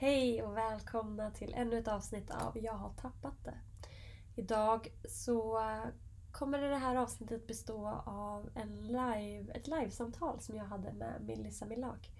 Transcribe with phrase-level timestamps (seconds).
[0.00, 3.58] Hej och välkomna till ännu ett avsnitt av Jag har tappat det.
[4.36, 5.60] Idag så
[6.32, 11.66] kommer det här avsnittet bestå av en live, ett livesamtal som jag hade med Melissa
[11.66, 12.10] Milak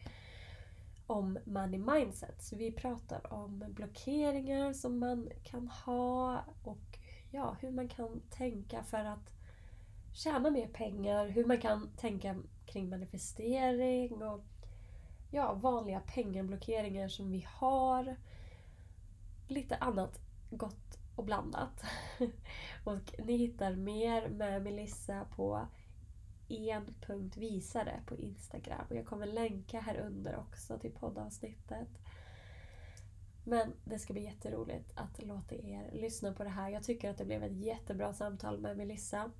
[1.07, 2.43] om money mindset.
[2.43, 6.99] Så vi pratar om blockeringar som man kan ha och
[7.31, 9.33] ja, hur man kan tänka för att
[10.13, 12.37] tjäna mer pengar, hur man kan tänka
[12.67, 14.45] kring manifestering och
[15.31, 18.17] ja, vanliga pengablockeringar som vi har.
[19.49, 20.21] Lite annat
[20.51, 21.83] gott och blandat.
[22.85, 25.67] och ni hittar mer med Melissa på
[26.49, 28.87] en.visare på Instagram.
[28.89, 31.89] Och jag kommer länka här under också till poddavsnittet.
[33.45, 36.69] Men det ska bli jätteroligt att låta er lyssna på det här.
[36.69, 39.31] Jag tycker att det blev ett jättebra samtal med Melissa.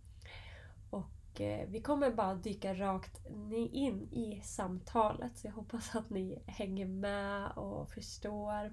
[0.91, 3.27] Och Eh, vi kommer bara dyka rakt
[3.73, 5.39] in i samtalet.
[5.39, 8.73] Så jag hoppas att ni hänger med och förstår.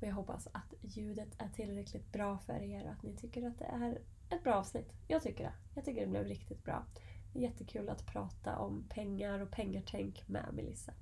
[0.00, 3.58] Och jag hoppas att ljudet är tillräckligt bra för er och att ni tycker att
[3.58, 3.98] det är
[4.30, 4.92] ett bra avsnitt.
[5.08, 5.54] Jag tycker det.
[5.74, 6.84] Jag tycker det blev riktigt bra.
[7.32, 10.92] Jättekul att prata om pengar och pengartänk med Melissa.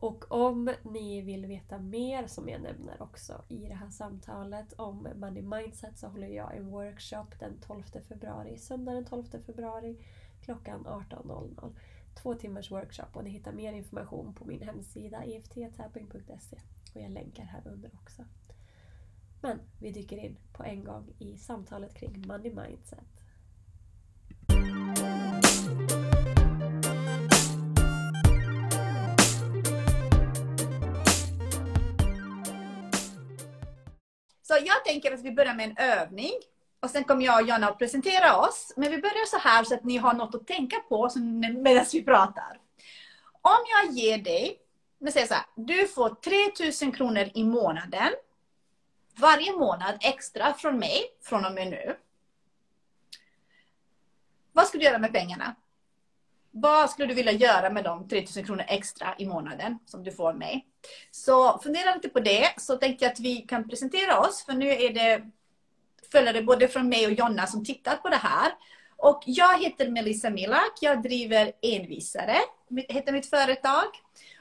[0.00, 5.08] Och om ni vill veta mer, som jag nämner också i det här samtalet, om
[5.14, 9.96] Money Mindset så håller jag en workshop den 12 februari, söndag den 12 februari
[10.40, 11.76] klockan 18.00.
[12.22, 16.56] Två timmars workshop och ni hittar mer information på min hemsida efttapping.se
[16.94, 18.24] och jag länkar här under också.
[19.40, 23.17] Men vi dyker in på en gång i samtalet kring Money Mindset.
[34.48, 36.32] Så jag tänker att vi börjar med en övning.
[36.80, 38.72] Och sen kommer jag och Jonna att presentera oss.
[38.76, 42.04] Men vi börjar så här så att ni har något att tänka på medan vi
[42.04, 42.60] pratar.
[43.42, 44.58] Om jag ger dig,
[44.98, 46.14] nu säger så här, du får
[46.54, 48.12] 3000 kronor i månaden.
[49.16, 51.96] Varje månad extra från mig, från och med nu.
[54.52, 55.54] Vad ska du göra med pengarna?
[56.50, 60.28] Vad skulle du vilja göra med de 3000 kronor extra i månaden som du får
[60.28, 60.67] av mig?
[61.10, 64.68] Så fundera lite på det, så tänkte jag att vi kan presentera oss, för nu
[64.68, 65.22] är det
[66.12, 68.52] följare både från mig och Jonna som tittat på det här.
[68.96, 72.36] Och jag heter Melissa Milak, jag driver Envisare,
[72.88, 73.86] heter mitt företag.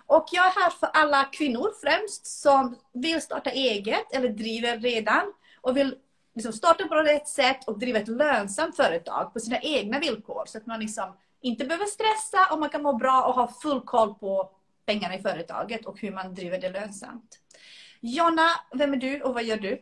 [0.05, 5.33] Och jag är här för alla kvinnor främst som vill starta eget eller driver redan
[5.61, 5.95] och vill
[6.35, 10.43] liksom starta på rätt sätt och driva ett lönsamt företag på sina egna villkor.
[10.45, 13.81] Så att man liksom inte behöver stressa och man kan må bra och ha full
[13.81, 14.51] koll på
[14.87, 17.39] pengarna i företaget och hur man driver det lönsamt.
[17.99, 19.81] Jonna, vem är du och vad gör du?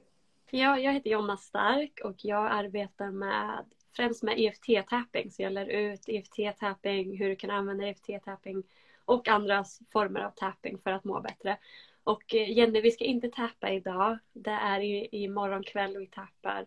[0.50, 5.32] Ja, jag heter Jonna Stark och jag arbetar med främst med EFT-tapping.
[5.32, 8.64] Så jag lär ut EFT-tapping, hur du kan använda EFT-tapping
[9.06, 11.58] och andra former av tapping för att må bättre.
[12.04, 14.18] Och eh, Jenny, vi ska inte tappa idag.
[14.34, 16.66] Det är i, i morgon kväll vi tappar.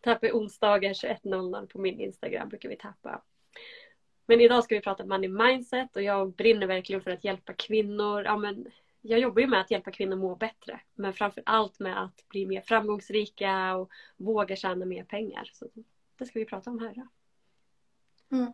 [0.00, 3.22] Tappar onsdagar 21.00 på min Instagram brukar vi tappa.
[4.26, 8.24] Men idag ska vi prata money mindset och jag brinner verkligen för att hjälpa kvinnor.
[8.24, 8.66] Ja, men
[9.00, 10.80] jag jobbar ju med att hjälpa kvinnor må bättre.
[10.94, 15.50] Men framför allt med att bli mer framgångsrika och våga tjäna mer pengar.
[15.52, 15.66] Så
[16.18, 17.08] det ska vi prata om här idag.
[18.32, 18.52] Mm.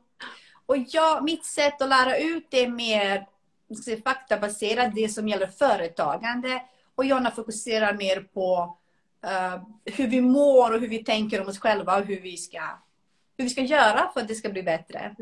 [0.66, 3.26] Och jag, mitt sätt att lära ut det är mer
[3.84, 6.62] säga, faktabaserat, det som gäller företagande.
[6.94, 8.76] Och Jonna fokuserar mer på
[9.24, 12.62] uh, hur vi mår och hur vi tänker om oss själva och hur vi ska,
[13.36, 15.16] hur vi ska göra för att det ska bli bättre.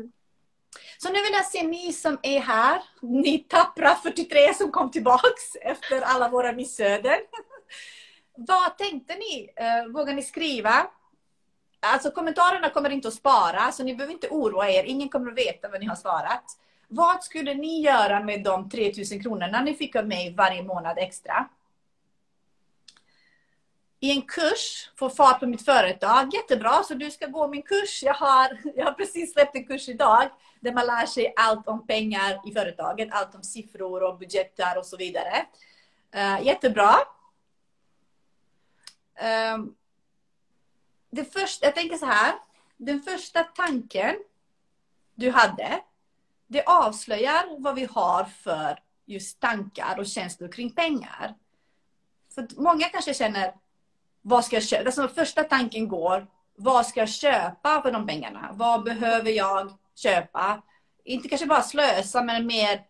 [0.97, 5.55] Så nu vill jag se ni som är här, ni tappra 43 som kom tillbaks
[5.61, 7.19] efter alla våra missöden.
[8.35, 9.49] Vad tänkte ni?
[9.55, 10.87] Eh, vågar ni skriva?
[11.79, 14.83] Alltså kommentarerna kommer inte att spara, så ni behöver inte oroa er.
[14.83, 16.43] Ingen kommer att veta vad ni har svarat.
[16.87, 21.49] Vad skulle ni göra med de 3000 kronorna ni fick av mig varje månad extra?
[24.03, 26.33] i en kurs, få fart på mitt företag.
[26.33, 28.03] Jättebra, så du ska gå min kurs.
[28.03, 30.29] Jag har, jag har precis släppt en kurs idag
[30.61, 34.85] där man lär sig allt om pengar i företaget, allt om siffror och budgetar och
[34.85, 35.45] så vidare.
[36.15, 36.95] Uh, jättebra.
[39.53, 39.75] Um,
[41.09, 42.33] det första, jag tänker så här.
[42.77, 44.15] Den första tanken
[45.15, 45.81] du hade,
[46.47, 51.35] det avslöjar vad vi har för just tankar och känslor kring pengar.
[52.35, 53.55] För många kanske känner,
[54.21, 54.85] vad ska jag köpa?
[54.85, 58.49] Alltså första tanken går, vad ska jag köpa för de pengarna?
[58.53, 60.61] Vad behöver jag köpa?
[61.03, 62.81] Inte kanske bara slösa, men mer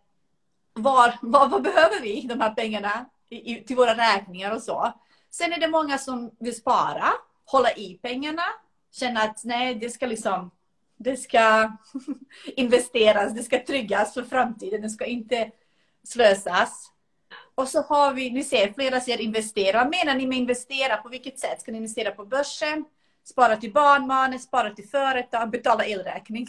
[0.74, 4.94] var, var, vad behöver vi de här pengarna i, till våra räkningar och så.
[5.30, 7.08] Sen är det många som vill spara,
[7.46, 8.44] hålla i pengarna,
[8.92, 10.52] känna att nej, det ska liksom
[11.04, 11.72] det ska
[12.56, 15.52] investeras, det ska tryggas för framtiden, det ska inte
[16.04, 16.92] slösas.
[17.56, 19.84] Och så har vi, ni ser, flera säger investera.
[19.84, 20.98] Vad menar ni med investera?
[20.98, 21.62] På vilket sätt?
[21.62, 22.86] Ska ni investera på börsen?
[23.24, 26.48] Spara till barnbarnen, spara till företag, betala elräkning?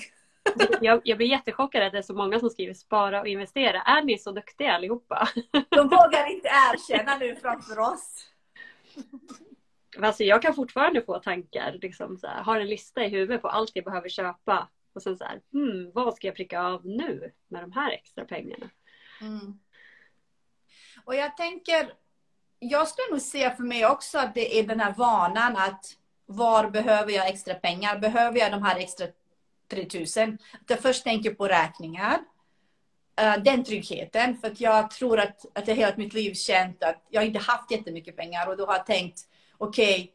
[0.80, 3.82] Jag, jag blir jättechockad att det är så många som skriver spara och investera.
[3.82, 5.28] Är ni så duktiga allihopa?
[5.68, 8.28] De vågar inte erkänna nu framför oss.
[10.02, 13.48] Alltså jag kan fortfarande få tankar, liksom så här, har en lista i huvudet på
[13.48, 14.68] allt jag behöver köpa.
[14.94, 18.24] Och sen så här, hmm, vad ska jag pricka av nu med de här extra
[18.24, 18.70] pengarna?
[19.20, 19.58] Mm.
[21.04, 21.92] Och jag tänker,
[22.58, 25.84] jag skulle nog säga för mig också att det är den här vanan att
[26.26, 27.98] var behöver jag extra pengar?
[27.98, 29.06] Behöver jag de här extra
[29.76, 30.38] 3000?
[30.52, 32.19] Att jag först tänker på räkningar.
[33.16, 34.36] Eh, den tryggheten.
[34.36, 37.70] För att jag tror att, att jag hela mitt liv känt att jag inte haft
[37.70, 39.20] jättemycket pengar och då har jag tänkt
[39.58, 40.12] okej,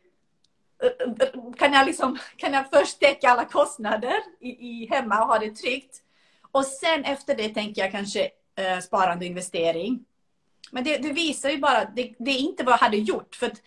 [0.80, 5.39] okay, kan jag, liksom, kan jag först täcka alla kostnader i, i hemma och ha
[5.39, 6.01] det tryggt?
[6.51, 10.06] Och sen efter det tänker jag kanske eh, sparande och investering.
[10.71, 13.36] Men det, det visar ju bara, det, det är inte vad jag hade gjort.
[13.36, 13.62] För att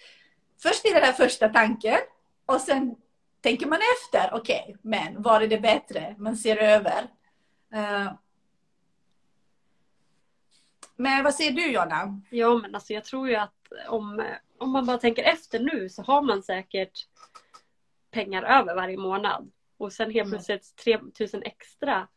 [0.62, 1.98] först är det den första tanken
[2.46, 2.96] och sen
[3.40, 4.34] tänker man efter.
[4.34, 6.14] Okej, okay, men var är det bättre?
[6.18, 7.02] Man ser över.
[7.74, 8.12] Uh,
[10.96, 12.20] men vad säger du Jonna?
[12.30, 13.54] Ja men alltså jag tror ju att
[13.88, 14.24] om,
[14.58, 17.06] om man bara tänker efter nu så har man säkert
[18.10, 19.50] pengar över varje månad.
[19.76, 20.30] Och sen helt mm.
[20.30, 22.08] plötsligt 3000 extra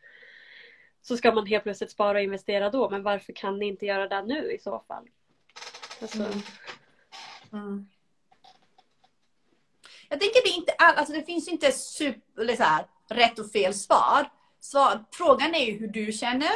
[1.02, 2.90] så ska man helt plötsligt spara och investera då.
[2.90, 5.08] Men varför kan ni inte göra det nu i så fall?
[6.02, 6.24] Alltså...
[6.24, 6.42] Mm.
[7.52, 7.90] Mm.
[10.14, 13.74] Jag tänker det inte all, alltså det finns inte super, så här, rätt och fel
[13.74, 14.30] svar.
[14.60, 15.06] svar.
[15.12, 16.52] Frågan är ju hur du känner.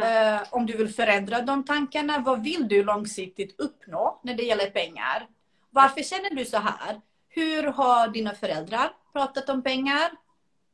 [0.00, 2.18] Uh, om du vill förändra de tankarna.
[2.18, 5.26] Vad vill du långsiktigt uppnå när det gäller pengar?
[5.70, 7.00] Varför känner du så här?
[7.28, 10.10] Hur har dina föräldrar pratat om pengar?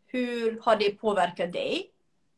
[0.07, 1.91] Hur har det påverkat dig?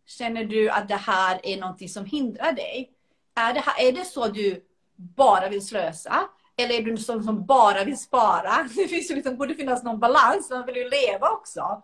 [0.07, 2.91] Känner du att det här är någonting som hindrar dig?
[3.35, 4.65] Är det, är det så du
[4.97, 6.29] bara vill slösa?
[6.65, 8.69] Eller är du sån som bara vill spara?
[8.77, 10.51] Det finns ju liksom, borde finnas någon balans.
[10.51, 11.83] Man vill ju leva också.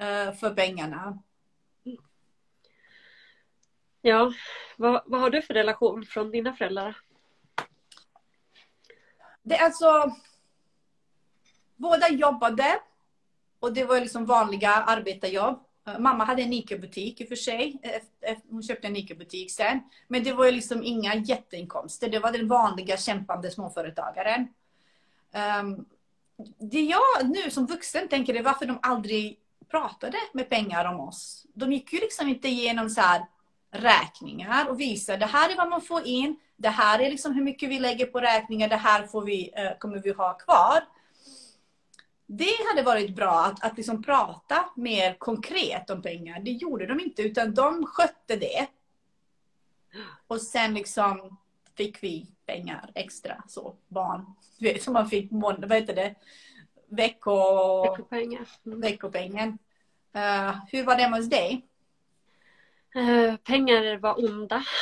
[0.00, 1.18] Uh, för pengarna.
[4.04, 4.32] Ja,
[4.76, 6.96] vad, vad har du för relation från dina föräldrar?
[9.42, 10.16] Det är alltså...
[11.76, 12.80] Båda jobbade.
[13.60, 15.64] Och det var liksom vanliga arbetarjobb.
[15.86, 17.78] Eh, mamma hade en ICA-butik i och för sig.
[17.82, 19.80] Eh, eh, hon köpte en ICA-butik sen.
[20.08, 22.08] Men det var ju liksom inga jätteinkomster.
[22.08, 24.48] Det var den vanliga kämpande småföretagaren.
[25.32, 25.84] Ehm,
[26.58, 29.38] det jag nu som vuxen tänker är varför de aldrig
[29.70, 31.46] pratade med pengar om oss.
[31.54, 33.26] De gick ju liksom inte igenom så här
[33.70, 36.36] räkningar och visade det här är vad man får in.
[36.56, 38.68] Det här är liksom hur mycket vi lägger på räkningar.
[38.68, 40.82] Det här får vi, kommer vi ha kvar
[42.38, 46.40] det hade varit bra att, att liksom prata mer konkret om pengar.
[46.40, 48.66] Det gjorde de inte, utan de skötte det.
[50.26, 51.36] Och sen liksom
[51.76, 54.26] fick vi pengar extra, så barn.
[54.58, 56.14] Du vet, som man fick månad, vad heter det?
[56.88, 57.82] Vecko...
[57.82, 58.46] Veckopengen.
[58.66, 58.80] Mm.
[58.80, 59.48] Veckopengen.
[60.16, 61.66] Uh, hur var det hos dig?
[62.96, 64.64] Uh, pengar var onda.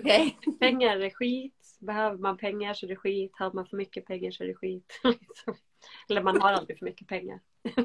[0.00, 0.30] Okay.
[0.60, 1.76] pengar är skit.
[1.78, 3.32] Behöver man pengar så är det skit.
[3.34, 5.00] Har man för mycket pengar så är det skit.
[6.08, 7.40] Eller man har aldrig för mycket pengar.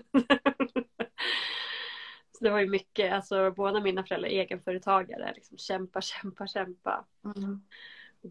[2.37, 5.33] Så det var ju mycket, alltså båda mina föräldrar är egenföretagare.
[5.35, 7.05] Liksom kämpa, kämpa, kämpa.
[7.25, 7.61] Mm.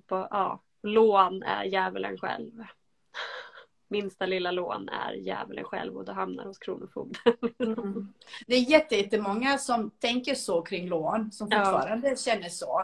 [0.06, 2.64] På, ja, lån är djävulen själv.
[3.88, 7.36] Minsta lilla lån är djävulen själv och då hamnar hos Kronofogden.
[7.58, 8.14] Mm.
[8.46, 12.16] Det är jättemånga som tänker så kring lån, som fortfarande ja.
[12.16, 12.80] känner så.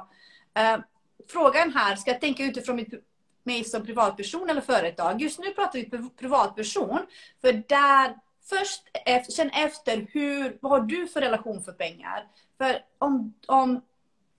[0.58, 0.84] Uh,
[1.28, 2.94] frågan här, ska jag tänka utifrån mitt
[3.42, 5.22] mig som privatperson eller företag.
[5.22, 6.98] Just nu pratar vi privatperson.
[7.40, 12.26] För där, först efter, känn efter hur, vad har du för relation för pengar?
[12.58, 13.82] För om, om,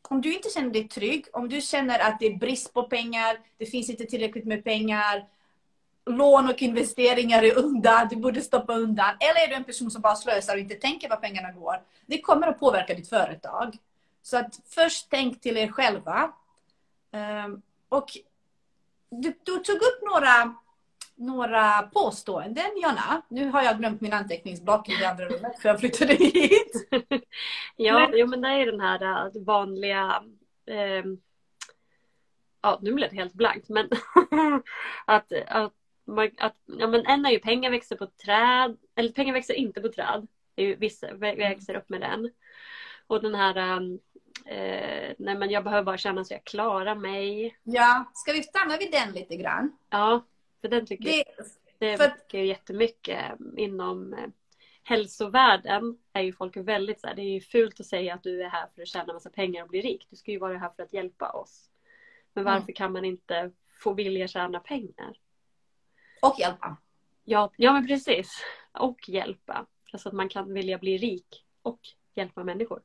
[0.10, 3.40] om du inte känner dig trygg, om du känner att det är brist på pengar,
[3.58, 5.28] det finns inte tillräckligt med pengar,
[6.06, 9.16] lån och investeringar är undan, du borde stoppa undan.
[9.20, 11.82] Eller är du en person som bara slösar och inte tänker var pengarna går.
[12.06, 13.78] Det kommer att påverka ditt företag.
[14.22, 16.34] Så att först tänk till er själva.
[17.12, 18.18] Ehm, och
[19.12, 20.56] du, du, tog upp några,
[21.16, 23.22] några påståenden, Jonna.
[23.30, 26.88] Nu har jag glömt min anteckningsblock i det andra rummet för jag flyttade hit.
[27.76, 28.20] ja, men...
[28.20, 30.24] Jo, men det är den här äh, vanliga
[30.66, 31.06] eh,
[32.64, 33.90] Ja, nu blev det helt blankt, men
[35.06, 35.74] att, att,
[36.38, 39.90] att ja, men en är ju pengar växer på träd, eller pengar växer inte på
[39.90, 40.28] träd.
[40.56, 42.32] Det är ju, vissa växer upp med den.
[43.08, 44.00] Och den här um,
[44.46, 47.58] Eh, nej men jag behöver bara känna så jag klarar mig.
[47.64, 49.78] Ja, ska vi stanna vid den lite grann?
[49.90, 50.26] Ja,
[50.62, 51.46] för den tycker det, jag,
[51.80, 52.14] det för...
[52.32, 54.28] jag jättemycket inom eh,
[54.84, 58.44] hälsovärlden är ju folk väldigt så här, det är ju fult att säga att du
[58.44, 60.08] är här för att tjäna massa pengar och bli rik.
[60.10, 61.70] Du ska ju vara här för att hjälpa oss.
[62.34, 63.52] Men varför kan man inte
[63.84, 65.20] få vilja tjäna pengar?
[66.22, 66.78] Och hjälpa.
[67.24, 68.44] Ja, ja men precis.
[68.72, 69.66] Och hjälpa.
[69.92, 71.80] Alltså att man kan vilja bli rik och
[72.14, 72.82] hjälpa människor.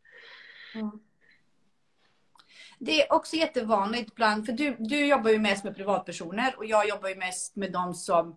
[2.79, 6.89] Det är också jättevanligt bland, för du, du jobbar ju mest med privatpersoner och jag
[6.89, 8.37] jobbar ju mest med de som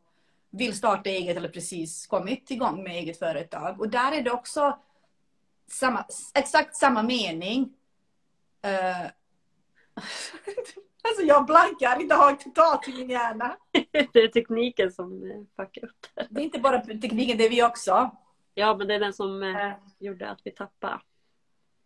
[0.50, 3.80] vill starta eget eller precis kommit igång med eget företag.
[3.80, 4.80] Och där är det också
[5.68, 7.74] samma, exakt samma mening.
[8.66, 9.10] Uh,
[11.04, 13.58] alltså jag blankar, inte har totalt i min hjärna.
[14.14, 16.40] det är tekniken som eh, fuckar upp det.
[16.40, 18.12] Är inte bara tekniken, det är vi också.
[18.54, 21.00] Ja, men det är den som eh, gjorde att vi tappade.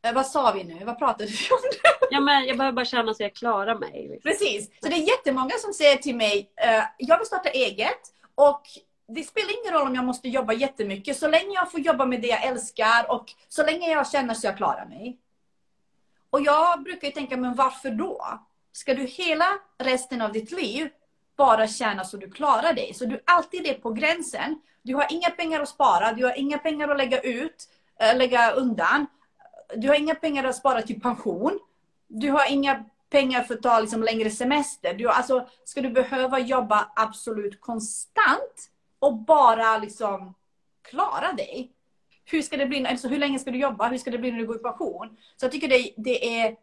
[0.04, 0.86] Eh, vad sa vi nu?
[0.86, 1.60] Vad pratade vi om?
[2.10, 4.08] ja, men jag behöver bara känna så jag klarar mig.
[4.12, 4.32] Liksom.
[4.32, 4.70] Precis.
[4.82, 8.02] Så det är jättemånga som säger till mig, uh, jag vill starta eget
[8.36, 8.62] och
[9.08, 11.18] det spelar ingen roll om jag måste jobba jättemycket.
[11.18, 14.48] Så länge jag får jobba med det jag älskar och så länge jag känner så
[14.48, 15.20] jag klarar mig.
[16.30, 18.40] Och jag brukar ju tänka, men varför då?
[18.72, 19.46] Ska du hela
[19.78, 20.90] resten av ditt liv
[21.38, 22.94] bara tjäna så du klarar dig?
[22.94, 24.62] Så du alltid är på gränsen.
[24.82, 27.70] Du har inga pengar att spara, du har inga pengar att lägga ut,
[28.00, 29.08] äh, lägga undan.
[29.76, 31.60] Du har inga pengar att spara till pension.
[32.08, 34.94] Du har inga pengar för att ta liksom, längre semester.
[34.94, 40.34] Du, alltså, ska du behöva jobba absolut konstant och bara liksom
[40.82, 41.72] klara dig.
[42.26, 42.88] Hur ska det bli?
[42.88, 43.88] Alltså, hur länge ska du jobba?
[43.88, 45.18] Hur ska det bli när du går i pension?
[45.36, 46.56] Så jag tycker det, det är...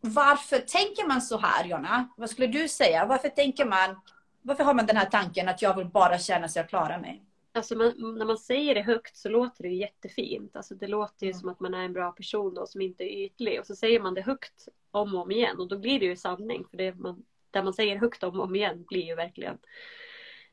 [0.00, 2.08] Varför tänker man så här, Jonna?
[2.16, 3.06] Vad skulle du säga?
[3.06, 4.00] Varför tänker man...
[4.42, 7.22] Varför har man den här tanken att jag vill bara känna så jag klarar mig?
[7.52, 10.56] Alltså man, när man säger det högt så låter det jättefint.
[10.56, 11.40] Alltså det låter ju mm.
[11.40, 13.60] som att man är en bra person då som inte är ytlig.
[13.60, 16.16] Och så säger man det högt om och om igen och då blir det ju
[16.16, 16.64] sanning.
[16.70, 19.58] För det man, det man säger högt om och om igen blir ju verkligen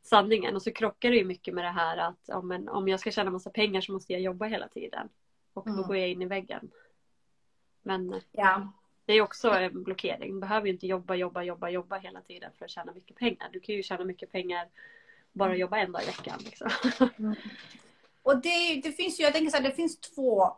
[0.01, 0.55] sanningen.
[0.55, 3.11] Och så krockar det ju mycket med det här att ja, men, om jag ska
[3.11, 5.09] tjäna massa pengar så måste jag jobba hela tiden.
[5.53, 5.77] Och mm.
[5.77, 6.71] då går jag in i väggen.
[7.81, 8.73] Men ja.
[9.05, 10.33] det är också en blockering.
[10.33, 13.49] Du behöver ju inte jobba, jobba, jobba, jobba hela tiden för att tjäna mycket pengar.
[13.53, 14.67] Du kan ju tjäna mycket pengar
[15.37, 15.59] bara mm.
[15.59, 16.39] jobba en dag i veckan.
[16.45, 16.69] Liksom.
[17.19, 17.35] Mm.
[18.23, 20.53] Och det, det finns ju, jag tänker så här, det finns två,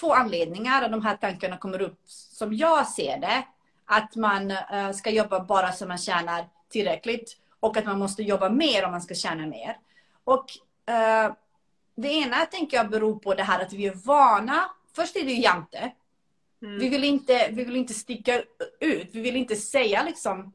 [0.00, 3.44] två anledningar att de här tankarna kommer upp som jag ser det.
[3.84, 8.50] Att man uh, ska jobba bara så man tjänar tillräckligt och att man måste jobba
[8.50, 9.78] mer om man ska tjäna mer.
[10.24, 10.44] Och
[10.90, 11.34] uh,
[11.94, 14.70] det ena tänker jag beror på det här att vi är vana.
[14.96, 15.92] Först är det jante.
[16.62, 16.78] Mm.
[16.78, 18.42] Vi, vill inte, vi vill inte sticka
[18.80, 19.08] ut.
[19.12, 20.52] Vi vill inte säga liksom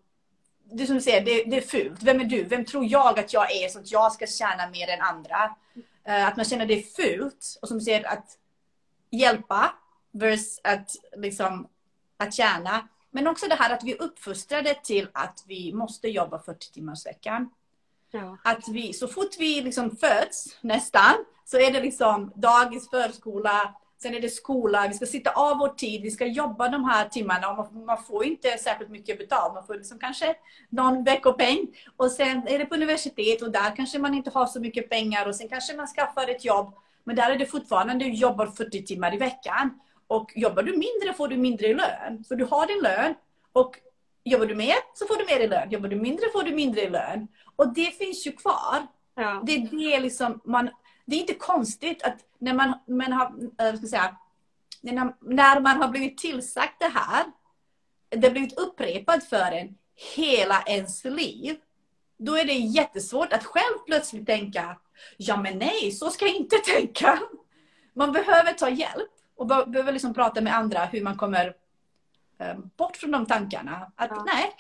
[0.72, 2.04] det som du säger, det, det, är fult.
[2.04, 2.44] Vem är du?
[2.44, 5.56] Vem tror jag att jag är så att jag ska tjäna mer än andra?
[6.08, 7.58] Uh, att man känner det är fult.
[7.62, 8.38] Och som du säger, att
[9.10, 9.74] hjälpa
[10.12, 11.68] versus att, liksom,
[12.18, 12.88] att tjäna.
[13.12, 17.06] Men också det här att vi är uppfostrade till att vi måste jobba 40 timmars
[17.06, 17.50] veckan.
[18.12, 18.38] Ja.
[18.44, 21.14] Att vi, så fort vi liksom föds, nästan,
[21.46, 25.68] så är det liksom dagis, förskola, sen är det skola, vi ska sitta av vår
[25.68, 29.54] tid, vi ska jobba de här timmarna och man, man får inte särskilt mycket betalt.
[29.54, 30.36] Man får liksom kanske
[30.70, 31.68] någon veckopeng.
[31.98, 35.28] Och sen är det på universitet och där kanske man inte har så mycket pengar
[35.28, 36.74] och sen kanske man skaffar ett jobb.
[37.04, 39.80] Men där är det fortfarande, du jobbar 40 timmar i veckan.
[40.08, 42.24] Och jobbar du mindre får du mindre i lön.
[42.28, 43.16] Så du har din lön
[43.52, 43.80] och
[44.24, 45.72] jobbar du mer så får du mer i lön.
[45.72, 47.28] Jobbar du mindre får du mindre i lön.
[47.56, 48.88] Och det finns ju kvar.
[49.16, 49.42] Ja.
[49.46, 50.70] Det är det liksom man...
[51.06, 54.18] Det är inte konstigt att när man, man har, äh, ska säga,
[54.82, 57.26] när, när man har blivit tillsagt det här,
[58.10, 59.78] det har blivit upprepat för en
[60.16, 61.58] hela ens liv,
[62.18, 64.78] då är det jättesvårt att själv plötsligt tänka,
[65.18, 67.20] ja men nej, så ska jag inte tänka.
[67.94, 71.56] Man behöver ta hjälp och behöver liksom prata med andra hur man kommer
[72.40, 73.92] eh, bort från de tankarna.
[73.96, 74.26] Att ja.
[74.26, 74.56] nej,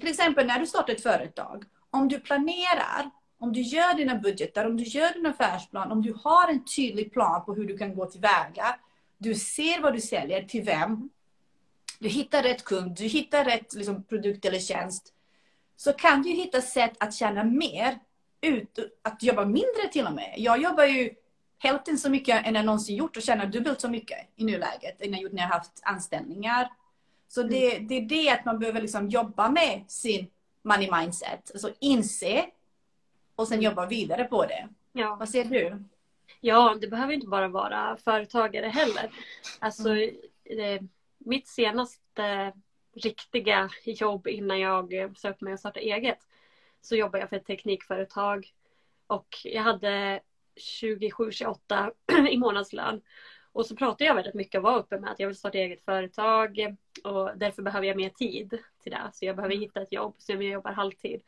[0.00, 4.64] till exempel när du startar ett företag, om du planerar, om du gör dina budgetar,
[4.64, 7.94] om du gör din affärsplan, om du har en tydlig plan på hur du kan
[7.94, 8.76] gå tillväga,
[9.18, 11.10] du ser vad du säljer, till vem,
[11.98, 15.12] du hittar rätt kund, du hittar rätt liksom, produkt eller tjänst,
[15.76, 17.98] så kan du hitta sätt att tjäna mer,
[18.40, 20.34] ut, att jobba mindre till och med.
[20.36, 21.10] Jag jobbar ju
[21.58, 25.12] hälften så mycket än jag någonsin gjort och tjänar dubbelt så mycket i nuläget än
[25.12, 26.72] jag gjort när jag haft anställningar.
[27.28, 27.88] Så det, mm.
[27.88, 30.26] det är det att man behöver liksom jobba med sin
[30.62, 31.50] money mindset.
[31.54, 32.46] Alltså inse
[33.36, 33.64] och sen mm.
[33.64, 34.68] jobba vidare på det.
[34.92, 35.16] Ja.
[35.18, 35.84] Vad säger du?
[36.40, 39.10] Ja, det behöver inte bara vara företagare heller.
[39.58, 40.14] Alltså, mm.
[40.44, 40.82] det,
[41.18, 42.52] mitt senaste
[42.94, 46.18] riktiga jobb innan jag sökte mig att starta eget
[46.80, 48.52] så jobbade jag för ett teknikföretag
[49.06, 50.20] och jag hade
[50.80, 51.90] 27-28
[52.30, 53.00] i månadslön.
[53.52, 55.84] Och så pratade jag väldigt mycket och var uppe med att jag vill starta eget
[55.84, 59.10] företag och därför behöver jag mer tid till det.
[59.12, 61.22] Så jag behöver hitta ett jobb så jag jobbar halvtid.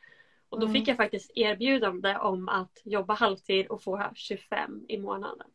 [0.48, 0.74] Och då mm.
[0.74, 5.46] fick jag faktiskt erbjudande om att jobba halvtid och få 25 i månaden.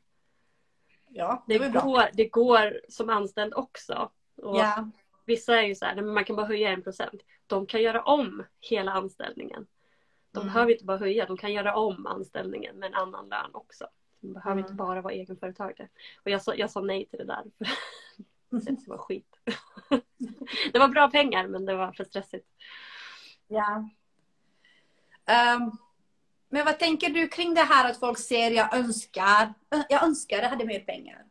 [1.10, 4.12] Ja, det, det går, det går som anställd också.
[4.36, 4.89] Och ja.
[5.25, 7.21] Vissa är ju så här, "Nej, men man kan bara höja en procent.
[7.48, 9.67] De kan göra om hela anställningen.
[10.31, 10.53] De Mm.
[10.53, 13.88] behöver inte bara höja, de kan göra om anställningen med en annan lön också.
[14.19, 14.63] De behöver Mm.
[14.63, 15.88] inte bara vara egenföretagare.
[16.24, 17.43] Och jag sa, jag sa nej till det där.
[18.50, 19.39] För det var skit.
[20.74, 22.48] det var bra pengar men det var för stressigt.
[23.48, 23.89] Ja.
[25.25, 25.72] Ehm,
[26.50, 29.54] men vad tänker du kring det här att folk säger jag önskar,
[29.90, 31.25] jag önskar jag hade mer pengar?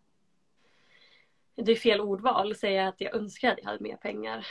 [1.55, 4.47] Det är fel ordval att säga att jag önskar att jag hade mer pengar.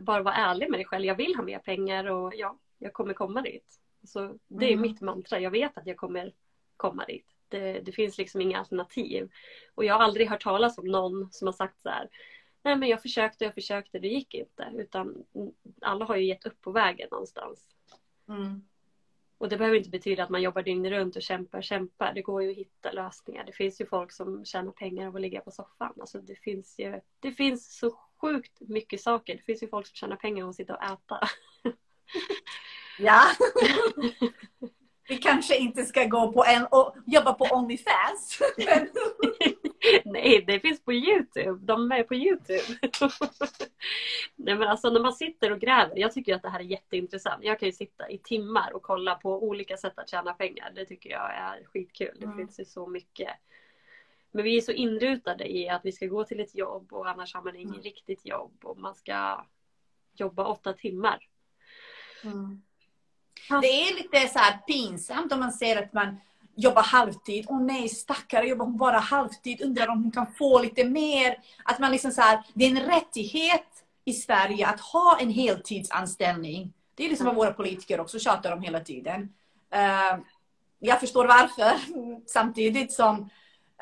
[0.00, 1.04] Bara vara ärlig med dig själv.
[1.04, 3.80] Jag vill ha mer pengar och ja, jag kommer komma dit.
[4.04, 4.80] Så det är Mm.
[4.80, 5.40] mitt mantra.
[5.40, 6.32] Jag vet att jag kommer
[6.76, 7.26] komma dit.
[7.48, 9.30] Det, det finns liksom inga alternativ.
[9.74, 12.08] Och jag har aldrig hört talas om någon som har sagt så här.
[12.62, 14.72] Nej men jag försökte, jag försökte, det gick inte.
[14.74, 15.24] Utan
[15.80, 17.68] alla har ju gett upp på vägen någonstans.
[18.28, 18.62] Mm.
[19.38, 22.14] Och det behöver inte betyda att man jobbar dygnet runt och kämpar, kämpar.
[22.14, 23.44] Det går ju att hitta lösningar.
[23.44, 25.92] Det finns ju folk som tjänar pengar av att ligga på soffan.
[26.00, 29.36] Alltså det finns ju, det finns så sjukt mycket saker.
[29.36, 31.20] Det finns ju folk som tjänar pengar av att sitta och äta.
[33.00, 33.22] Ja.
[35.08, 38.40] Vi kanske inte ska gå på en och jobba på Onlyfans.
[38.56, 38.88] Men,
[40.04, 41.58] Nej, det finns på Youtube.
[41.66, 42.88] De är på Youtube.
[44.36, 45.98] Nej men alltså när man sitter och gräver.
[45.98, 47.44] Jag tycker att det här är jätteintressant.
[47.44, 50.72] Jag kan ju sitta i timmar och kolla på olika sätt att tjäna pengar.
[50.74, 52.16] Det tycker jag är skitkul.
[52.18, 52.36] Det Mm.
[52.38, 53.30] finns ju så mycket.
[54.30, 57.34] Men vi är så inrutade i att vi ska gå till ett jobb och annars
[57.34, 57.82] har man inget Mm.
[57.82, 58.58] riktigt jobb.
[58.64, 59.44] Och man ska
[60.16, 61.28] jobba åtta timmar.
[63.60, 66.16] Det är lite så här pinsamt om man ser att man
[66.58, 67.46] jobbar halvtid.
[67.48, 69.62] Åh nej, stackare, jobbar hon bara halvtid?
[69.62, 71.36] Undrar om hon kan få lite mer?
[71.64, 76.72] Att man liksom så här, det är en rättighet i Sverige att ha en heltidsanställning.
[76.94, 79.32] Det är liksom vad våra politiker också tjatar om hela tiden.
[79.70, 80.18] Eh,
[80.78, 81.72] jag förstår varför.
[82.26, 83.30] Samtidigt som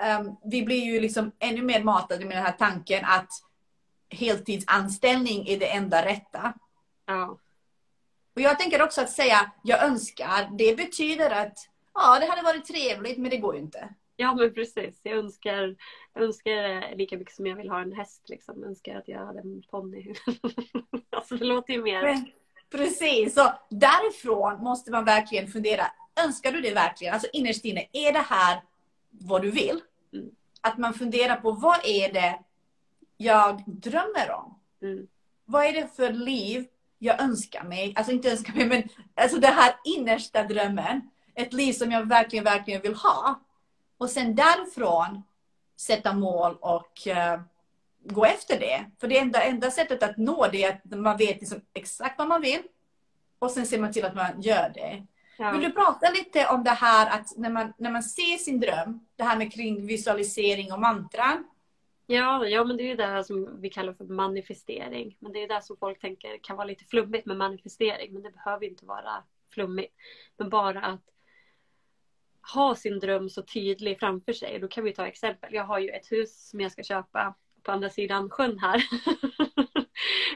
[0.00, 3.30] eh, vi blir ju liksom ännu mer matade med den här tanken att
[4.10, 6.52] heltidsanställning är det enda rätta.
[7.06, 7.38] Ja.
[8.34, 11.58] Och jag tänker också att säga jag önskar, det betyder att
[11.96, 13.88] ja, det hade varit trevligt men det går ju inte.
[14.16, 15.00] Ja men precis.
[15.02, 15.76] Jag önskar,
[16.14, 18.22] jag önskar lika mycket som jag vill ha en häst.
[18.28, 18.60] Liksom.
[18.60, 20.14] Jag önskar att jag hade en ponny.
[21.10, 22.24] alltså det låter ju mer...
[22.70, 25.82] Precis, så därifrån måste man verkligen fundera.
[26.24, 27.14] Önskar du det verkligen?
[27.14, 28.62] Alltså innerst inne, är det här
[29.10, 29.80] vad du vill?
[30.12, 30.30] Mm.
[30.60, 32.38] Att man funderar på vad är det
[33.16, 34.58] jag drömmer om?
[34.82, 35.06] Mm.
[35.44, 36.66] Vad är det för liv
[36.98, 37.92] jag önskar mig?
[37.96, 38.82] Alltså inte önskar mig, men
[39.14, 41.10] alltså det här innersta drömmen.
[41.36, 43.40] Ett liv som jag verkligen, verkligen vill ha.
[43.98, 45.22] Och sen därifrån
[45.76, 47.40] sätta mål och eh,
[48.04, 48.90] gå efter det.
[49.00, 52.28] För det enda, enda sättet att nå det är att man vet liksom exakt vad
[52.28, 52.62] man vill.
[53.38, 55.06] Och sen ser man till att man gör det.
[55.38, 55.50] Ja.
[55.50, 59.06] Vill du prata lite om det här att när man, när man ser sin dröm,
[59.16, 61.44] det här med kring visualisering och mantran.
[62.06, 65.16] Ja, ja, men det är ju det här som vi kallar för manifestering.
[65.18, 68.12] Men det är det som folk tänker kan vara lite flummigt med manifestering.
[68.12, 69.94] Men det behöver inte vara flummigt.
[70.36, 71.00] Men bara att
[72.54, 74.58] ha sin dröm så tydlig framför sig.
[74.58, 75.54] Då kan vi ta exempel.
[75.54, 78.84] Jag har ju ett hus som jag ska köpa på andra sidan sjön här.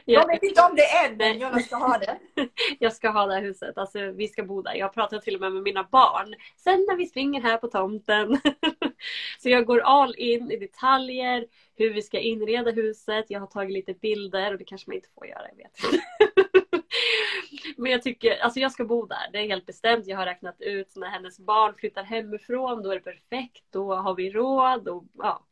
[0.05, 2.19] Jag vet inte om det än, men jag ska ha det.
[2.79, 3.77] jag ska ha det här huset.
[3.77, 4.75] Alltså, vi ska bo där.
[4.75, 6.35] Jag pratar till och med med mina barn.
[6.57, 8.39] Sen när vi springer här på tomten.
[9.39, 11.45] så jag går all in i detaljer.
[11.75, 13.25] Hur vi ska inreda huset.
[13.27, 15.47] Jag har tagit lite bilder och det kanske man inte får göra.
[15.49, 16.01] Jag vet.
[17.77, 19.29] Men jag tycker, alltså jag ska bo där.
[19.31, 20.07] Det är helt bestämt.
[20.07, 22.83] Jag har räknat ut när hennes barn flyttar hemifrån.
[22.83, 23.65] Då är det perfekt.
[23.69, 24.87] Då har vi råd.
[24.87, 25.45] Och, ja.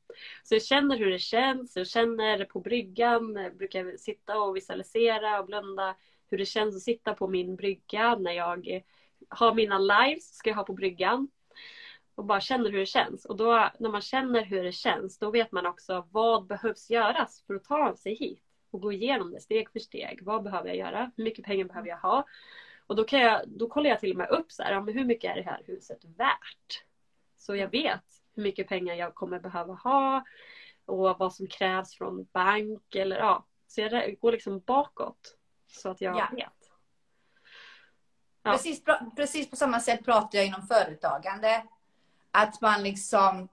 [0.43, 1.77] Så jag känner hur det känns.
[1.77, 3.37] Jag känner på bryggan.
[3.37, 5.95] Eh, jag brukar sitta och visualisera och blunda
[6.27, 8.83] hur det känns att sitta på min brygga när jag
[9.29, 10.35] har mina lives.
[10.35, 11.27] Ska jag ha på bryggan.
[12.15, 13.25] Och bara känner hur det känns.
[13.25, 17.43] Och då när man känner hur det känns då vet man också vad behövs göras
[17.47, 18.48] för att ta sig hit.
[18.71, 20.19] Och gå igenom det steg för steg.
[20.23, 21.11] Vad behöver jag göra?
[21.15, 22.25] Hur mycket pengar behöver jag ha?
[22.87, 24.93] Och då, kan jag, då kollar jag till och med upp så här, ja, men
[24.93, 26.83] hur mycket är det här huset värt?
[27.37, 28.03] Så jag vet
[28.35, 30.23] hur mycket pengar jag kommer behöva ha
[30.85, 33.45] och vad som krävs från bank eller ja.
[33.67, 36.27] Så jag går liksom bakåt så att jag Ja.
[36.35, 36.71] vet.
[38.43, 38.51] Ja.
[38.51, 38.83] Precis,
[39.15, 41.63] precis på samma sätt pratar jag inom företagande.
[42.31, 43.47] Att man liksom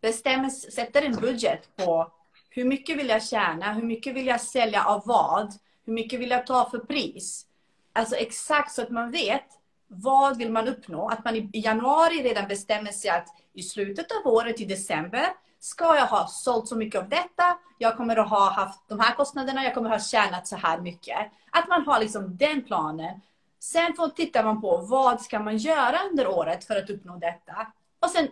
[0.00, 2.12] bestämmer, sätter en budget på
[2.56, 6.30] hur mycket vill jag tjäna, hur mycket vill jag sälja av vad, hur mycket vill
[6.30, 7.46] jag ta för pris.
[7.92, 9.44] Alltså exakt så att man vet
[9.88, 11.08] vad vill man uppnå.
[11.08, 15.26] Att man i januari redan bestämmer sig att i slutet av året, i december,
[15.60, 19.14] ska jag ha sålt så mycket av detta, jag kommer att ha haft de här
[19.14, 21.18] kostnaderna, jag kommer att ha tjänat så här mycket.
[21.50, 23.20] Att man har liksom den planen.
[23.60, 27.72] Sen får tittar man på vad ska man göra under året för att uppnå detta.
[28.00, 28.28] Och sen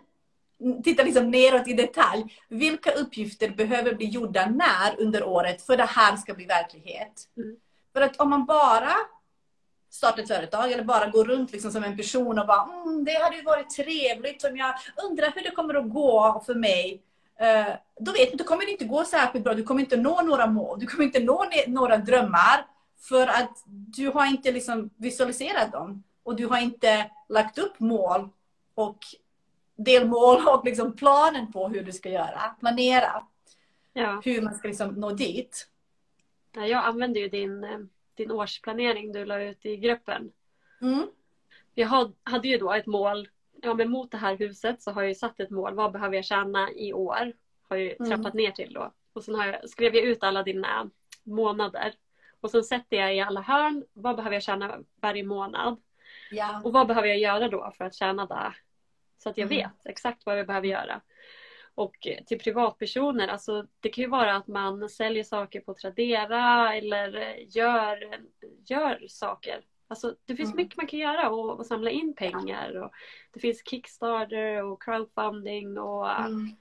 [0.85, 2.25] titta liksom neråt i detalj.
[2.49, 7.29] Vilka uppgifter behöver bli gjorda när under året för det här ska bli verklighet?
[7.37, 7.57] Mm.
[7.93, 8.93] För att om man bara
[9.91, 13.23] startar ett företag eller bara går runt liksom som en person och bara mm, det
[13.23, 14.75] hade ju varit trevligt om jag
[15.11, 17.03] undrar hur det kommer att gå för mig.
[17.43, 19.55] Uh, då vet du, då kommer det inte gå särskilt bra.
[19.55, 20.81] Du kommer inte nå några mål.
[20.81, 22.67] Du kommer inte nå några drömmar.
[23.01, 26.05] För att du har inte liksom visualiserat dem.
[26.23, 28.29] Och du har inte lagt upp mål
[28.75, 28.99] och
[29.77, 32.41] delmål och liksom planen på hur du ska göra.
[32.61, 33.23] Planera
[33.93, 34.21] Ja.
[34.25, 35.69] hur man ska liksom nå dit.
[36.53, 37.79] Ja, Jag använde ju din, eh,
[38.15, 40.33] din årsplanering du la ut i gruppen.
[40.81, 41.07] Mm.
[41.75, 43.29] Jag had- hade ju då ett mål.
[43.63, 45.75] Ja, men mot det här huset så har jag ju satt ett mål.
[45.75, 47.33] Vad behöver jag tjäna i år?
[47.69, 48.11] Har jag ju Mm.
[48.11, 48.93] trappat ner till då.
[49.13, 50.91] Och sen har jag, skrev jag ut alla dina
[51.23, 51.95] månader.
[52.41, 53.85] Och sen sätter jag i alla hörn.
[53.93, 55.77] Vad behöver jag tjäna varje månad?
[56.31, 56.61] Ja.
[56.65, 58.55] Och vad behöver jag göra då för att tjäna det?
[59.25, 59.59] Så att jag Mm.
[59.59, 61.01] vet exakt vad jag behöver göra.
[61.75, 66.75] Och eh, till privatpersoner, alltså det kan ju vara att man säljer saker på Tradera
[66.75, 68.21] eller eh, gör,
[68.67, 69.65] gör saker.
[69.89, 70.57] Alltså det finns Mm.
[70.57, 72.77] mycket man kan göra och, och samla in pengar.
[72.83, 72.91] Och
[73.33, 76.57] det finns Kickstarter och crowdfunding och Mm.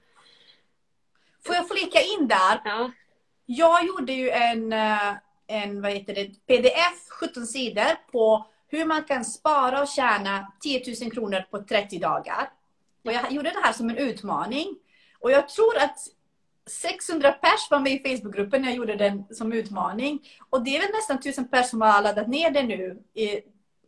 [1.46, 2.60] Får jag flika in där?
[2.64, 2.90] ja,
[3.46, 5.12] Jag gjorde ju en, eh,
[5.46, 10.82] en vad heter det, pdf, 17 sidor på hur man kan spara och tjäna 10
[11.02, 12.50] 000 kronor på 30 dagar.
[13.04, 14.76] Och jag gjorde det här som en utmaning.
[15.20, 15.98] Och jag tror att
[16.66, 20.28] 600 pers var med i Facebookgruppen när jag gjorde den som utmaning.
[20.50, 23.02] Och det är väl nästan 1000 pers som har laddat ner den nu.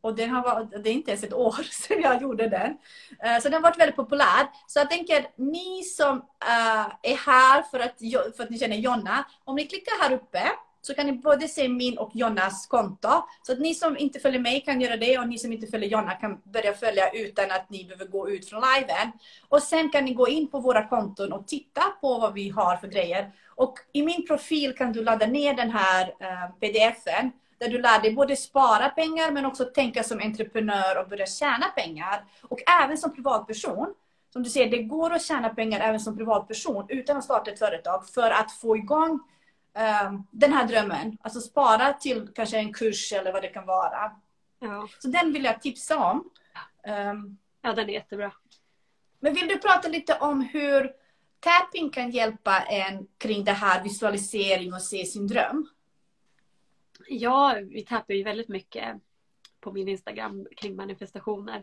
[0.01, 2.79] Och den har varit, det är inte ens ett år sedan jag gjorde den.
[3.25, 4.47] Eh, så den har varit väldigt populär.
[4.67, 7.99] Så jag tänker, ni som eh, är här för att,
[8.37, 10.43] för att ni känner Jonna, om ni klickar här uppe
[10.87, 13.09] så kan ni både se min och Jonnas konto.
[13.43, 15.91] Så att ni som inte följer mig kan göra det och ni som inte följer
[15.91, 19.13] Jonna kan börja följa utan att ni behöver gå ut från liven.
[19.49, 22.77] Och sen kan ni gå in på våra konton och titta på vad vi har
[22.77, 23.33] för grejer.
[23.55, 28.03] Och i min profil kan du ladda ner den här eh, pdfen där du lär
[28.03, 32.25] dig både spara pengar men också tänka som entreprenör och börja tjäna pengar.
[32.43, 33.95] Och även som privatperson.
[34.33, 37.59] Som du ser, det går att tjäna pengar även som privatperson utan att starta ett
[37.59, 39.21] företag för att få igång
[39.77, 41.19] eh, den här drömmen.
[41.21, 44.13] Alltså spara till kanske en kurs eller vad det kan vara.
[44.59, 46.31] ja, Så den vill jag tipsa om.
[47.13, 48.33] Um, ja, den är jättebra.
[49.21, 50.93] men vill du prata lite om hur
[51.41, 55.69] tapping kan hjälpa en kring det här visualisering och se sin dröm?
[57.09, 58.97] Ja, vi tappar ju väldigt mycket
[59.61, 61.63] på min Instagram kring manifestationer.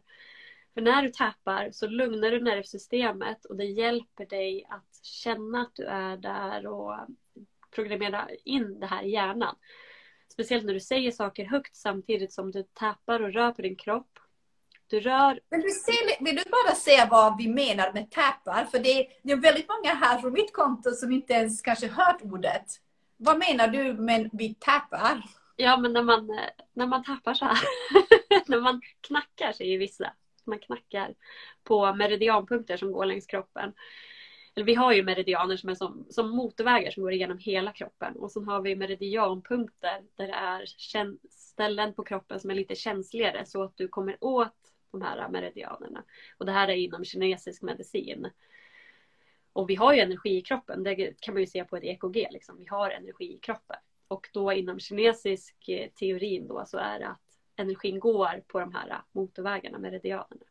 [0.74, 5.76] För när du tappar så lugnar du nervsystemet och det hjälper dig att känna att
[5.76, 6.96] du är där och
[7.76, 9.56] programmera in det här i hjärnan.
[10.34, 14.20] Speciellt när du säger saker högt samtidigt som du tappar och rör på din kropp.
[14.88, 18.66] Du rör Vill du, se, vill du bara säga vad vi menar med tappar?
[18.66, 21.88] För det är, det är väldigt många här från mitt konto som inte ens kanske
[21.88, 22.66] hört ordet.
[23.18, 25.24] Vad menar du med vi tappar?
[25.56, 27.60] Ja, men när man, eh, när man tappar så här.
[28.48, 30.14] när man knackar, säger vissa.
[30.46, 31.14] Man knackar
[31.64, 33.74] på meridianpunkter som går längs kroppen.
[34.56, 38.16] Eller vi har ju meridianer som är som, som motorvägar som går igenom hela kroppen.
[38.16, 40.66] Och sen har vi meridianpunkter där det är
[41.30, 44.56] ställen på kroppen som är lite känsligare så att du kommer åt
[44.92, 46.04] de här meridianerna.
[46.38, 48.30] Och det här är inom kinesisk medicin.
[49.54, 52.28] Och vi har ju energi i kroppen, det kan man ju se på ett EKG.
[52.32, 52.60] Liksom.
[52.60, 53.78] Vi har energi i kroppen.
[54.08, 57.22] Och då inom kinesisk eh, teorin då så är det att
[57.56, 60.46] energin går på de här motorvägarna, meridianerna.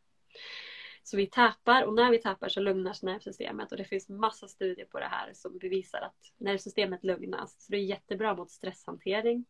[1.03, 4.85] Så vi tappar och när vi tappar så lugnas nervsystemet och det finns massa studier
[4.85, 7.55] på det här som bevisar att nervsystemet lugnas.
[7.59, 9.45] Så det är jättebra mot stresshantering.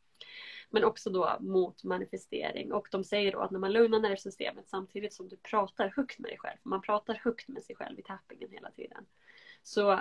[0.69, 2.73] Men också då mot manifestering.
[2.73, 6.31] Och de säger då att när man lugnar nervsystemet samtidigt som du pratar högt med
[6.31, 6.57] dig själv.
[6.63, 9.05] Man pratar högt med sig själv i tappingen hela tiden.
[9.63, 9.99] Så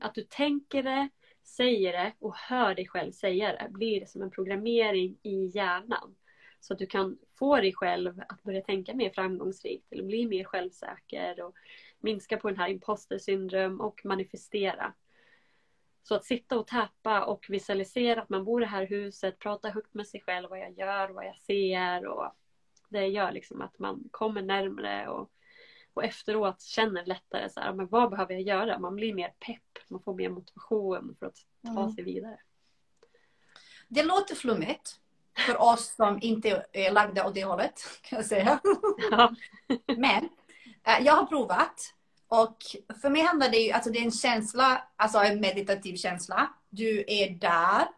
[0.00, 1.08] att du tänker det,
[1.42, 6.14] säger det och hör dig själv säga det blir som en programmering i hjärnan.
[6.62, 10.44] Så att du kan få dig själv att börja tänka mer framgångsrikt eller bli mer
[10.44, 11.54] självsäker och
[12.00, 14.92] minska på den här imposter syndrom och manifestera.
[16.02, 19.68] Så att sitta och tappa och visualisera att man bor i det här huset, prata
[19.70, 22.32] högt med sig själv vad jag gör, vad jag ser och
[22.88, 25.30] det gör liksom att man kommer närmre och,
[25.94, 28.78] och efteråt känner lättare så här, men vad behöver jag göra?
[28.78, 31.92] Man blir mer pepp, man får mer motivation för att ta Mm.
[31.92, 32.40] sig vidare.
[33.88, 34.98] Det låter flummigt
[35.46, 38.60] för oss som inte är lagda åt det hållet, kan jag säga.
[39.10, 39.34] Ja.
[39.86, 40.28] Men
[40.86, 41.94] eh, jag har provat.
[42.28, 42.56] Och
[43.02, 46.50] för mig handlar det ju, alltså det är en känsla, alltså en meditativ känsla.
[46.70, 47.88] Du är där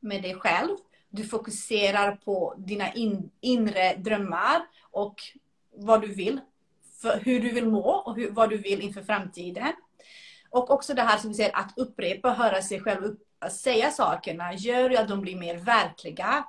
[0.00, 0.76] med dig själv.
[1.08, 5.14] Du fokuserar på dina in, inre drömmar och
[5.76, 6.40] vad du vill
[7.02, 9.72] för hur du vill må och hur, vad du vill inför framtiden.
[10.50, 14.54] Och också det här som vi säger att upprepa, höra sig själv upp, säga sakerna
[14.54, 16.44] gör ju att de blir mer verkliga.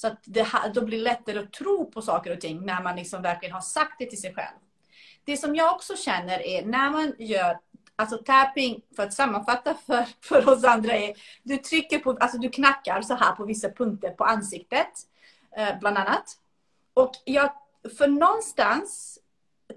[0.00, 3.22] Så att det då blir lättare att tro på saker och ting när man liksom
[3.22, 4.56] verkligen har sagt det till sig själv.
[5.24, 7.58] Det som jag också känner är när man gör
[7.96, 12.50] Alltså tapping, för att sammanfatta för, för oss andra, är du trycker på, alltså du
[12.50, 14.88] knackar så här på vissa punkter på ansiktet.
[15.56, 16.24] Eh, bland annat.
[16.94, 17.52] Och jag,
[17.98, 19.18] för någonstans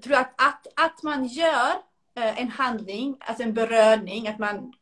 [0.03, 1.71] tror jag att, att, att man gör
[2.15, 4.73] eh, en handling, alltså en beröring, att man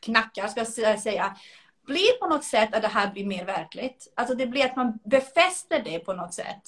[0.00, 1.36] knackar, ska jag säga,
[1.86, 4.12] blir på något sätt att det här blir mer verkligt.
[4.14, 6.62] Alltså det blir att man befäster det på något sätt.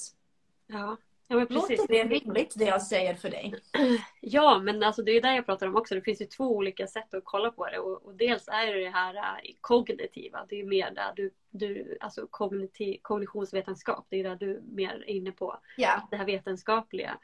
[0.67, 0.97] Ja.
[1.29, 1.79] Ja, men precis.
[1.79, 3.53] Låter det rimligt det jag säger för dig?
[4.21, 5.95] Ja, men alltså det är det jag pratar om också.
[5.95, 7.79] Det finns ju två olika sätt att kolla på det.
[7.79, 10.45] Och, och dels är det det här äh, kognitiva.
[10.49, 14.05] Det är mer där du, du alltså kognitiv, kognitionsvetenskap.
[14.09, 15.57] Det är där du är mer inne på.
[15.77, 16.07] Ja.
[16.11, 17.17] Det här vetenskapliga.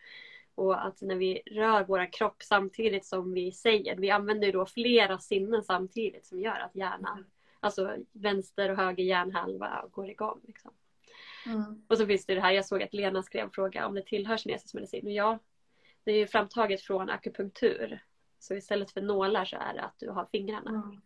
[0.55, 3.95] Och att när vi rör vår kropp samtidigt som vi säger.
[3.95, 7.25] Vi använder ju då flera sinnen samtidigt som gör att hjärnan, mm.
[7.63, 10.41] Alltså vänster och höger hjärnhalva går igång.
[10.43, 10.71] Liksom.
[11.45, 11.85] Mm.
[11.87, 14.37] Och så finns det det här, jag såg att Lena skrev fråga om det tillhör
[14.37, 15.05] kinesisk medicin.
[15.05, 15.39] Och ja,
[16.03, 18.03] det är ju framtaget från akupunktur.
[18.39, 20.69] Så istället för nålar så är det att du har fingrarna.
[20.69, 21.01] Mm.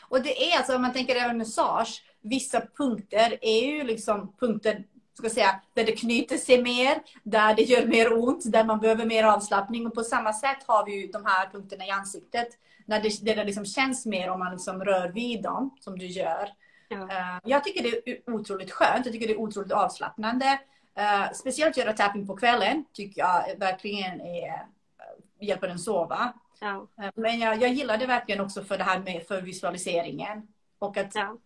[0.00, 4.84] Och det är alltså, om man tänker även massage, vissa punkter är ju liksom punkter
[5.18, 9.06] ska säga, där det knyter sig mer, där det gör mer ont, där man behöver
[9.06, 9.86] mer avslappning.
[9.86, 12.48] Och på samma sätt har vi ju de här punkterna i ansiktet,
[12.86, 16.06] när det, där det liksom känns mer om man liksom rör vid dem, som du
[16.06, 16.48] gör.
[16.88, 16.96] Ja.
[16.96, 19.06] Eh, jag tycker det är otroligt skönt.
[19.06, 20.58] Jag tycker det är otroligt avslappnande.
[20.98, 26.32] Uh, speciellt göra tapping på kvällen tycker jag verkligen är, uh, hjälper en sova.
[26.60, 26.86] Ja.
[27.14, 30.48] Men jag, jag gillar det verkligen också för det här med för visualiseringen.
[30.78, 31.36] Och att ja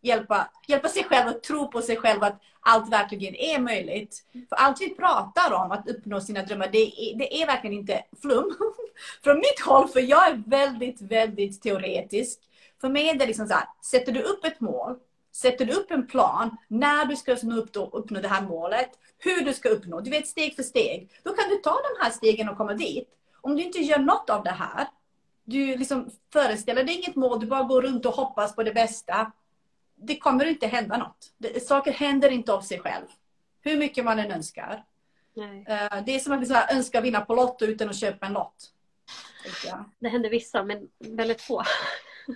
[0.00, 4.24] hjälpa, hjälpa sig själv att tro på sig själv att allt verkligen är möjligt.
[4.48, 8.02] För allt vi pratar om, att uppnå sina drömmar, det är, det är verkligen inte
[8.22, 8.56] flum.
[9.24, 12.40] Från mitt håll, för jag är väldigt, väldigt teoretisk.
[12.80, 14.96] För mig är det liksom så här, sätter du upp ett mål,
[15.32, 19.54] sätter du upp en plan när du ska uppnå, uppnå det här målet, hur du
[19.54, 21.10] ska uppnå, du vet steg för steg.
[21.22, 23.08] Då kan du ta de här stegen och komma dit.
[23.40, 24.86] Om du inte gör något av det här,
[25.44, 29.32] du liksom föreställer dig inget mål, du bara går runt och hoppas på det bästa.
[30.02, 31.32] Det kommer inte hända något.
[31.38, 33.06] Det, saker händer inte av sig själv.
[33.60, 34.84] Hur mycket man än önskar.
[35.34, 35.64] Nej.
[35.68, 38.72] Eh, det är som att liksom önska vinna på Lotto utan att köpa en lott.
[39.98, 41.62] Det händer vissa, men väldigt få.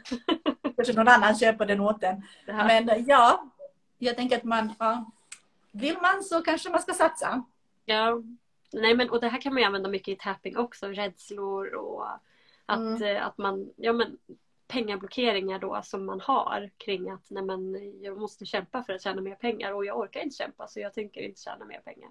[0.76, 2.22] Kanske någon annan köper den åt en.
[2.46, 3.50] Men ja,
[3.98, 5.10] jag tänker att man, ja,
[5.70, 7.44] vill man så kanske man ska satsa.
[7.84, 8.22] Ja,
[8.72, 12.06] nej men och det här kan man ju använda mycket i tapping också, rädslor och
[12.66, 13.02] att, mm.
[13.02, 14.18] Eh, att man, ja men
[14.66, 19.20] pengablockeringar då som man har kring att nej men, jag måste kämpa för att tjäna
[19.20, 22.10] mer pengar och jag orkar inte kämpa så jag tänker inte tjäna mer pengar.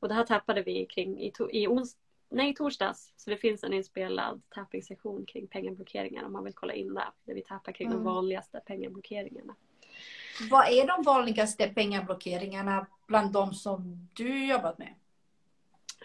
[0.00, 1.96] Och det här tappade vi kring i, i ons,
[2.28, 3.12] nej, torsdags.
[3.16, 7.12] Så det finns en inspelad tapping-session kring pengablockeringar om man vill kolla in det.
[7.24, 7.98] Där vi tappar kring mm.
[7.98, 9.54] de vanligaste pengablockeringarna.
[10.50, 14.94] Vad är de vanligaste pengablockeringarna bland de som du jobbat med?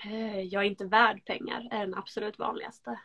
[0.05, 2.99] Eh, jag är inte värd pengar är den absolut vanligaste.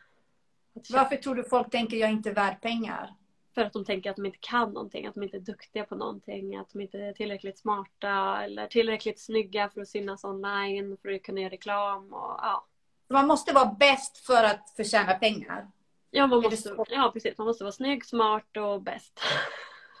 [0.89, 3.13] Varför tror du folk tänker jag är inte värd pengar?
[3.55, 5.95] För att de tänker att de inte kan någonting, att de inte är duktiga på
[5.95, 11.09] någonting, att de inte är tillräckligt smarta eller tillräckligt snygga för att synas online, för
[11.09, 12.65] att kunna göra reklam och ja.
[13.07, 15.67] Man måste vara bäst för att förtjäna pengar.
[16.11, 17.37] Ja, man måste, ja, precis.
[17.37, 19.19] Man måste vara snygg, smart och bäst.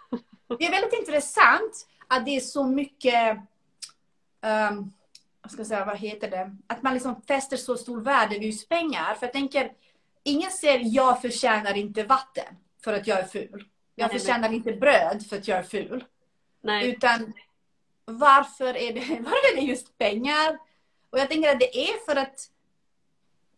[0.47, 3.37] Det är väldigt intressant att det är så mycket
[4.41, 4.93] um,
[5.41, 6.55] vad ska jag säga, vad heter det?
[6.67, 9.15] Att man liksom fäster så stor värde vid just pengar.
[9.15, 9.71] För jag tänker,
[10.25, 13.65] ingen säger jag förtjänar inte vatten för att jag är ful.
[13.95, 14.53] Jag Nej, förtjänar men...
[14.53, 16.03] inte bröd för att jag är ful.
[16.61, 16.89] Nej.
[16.89, 17.33] Utan
[18.05, 20.59] varför är, det, varför är det just pengar?
[21.09, 22.49] Och jag tänker att det är för att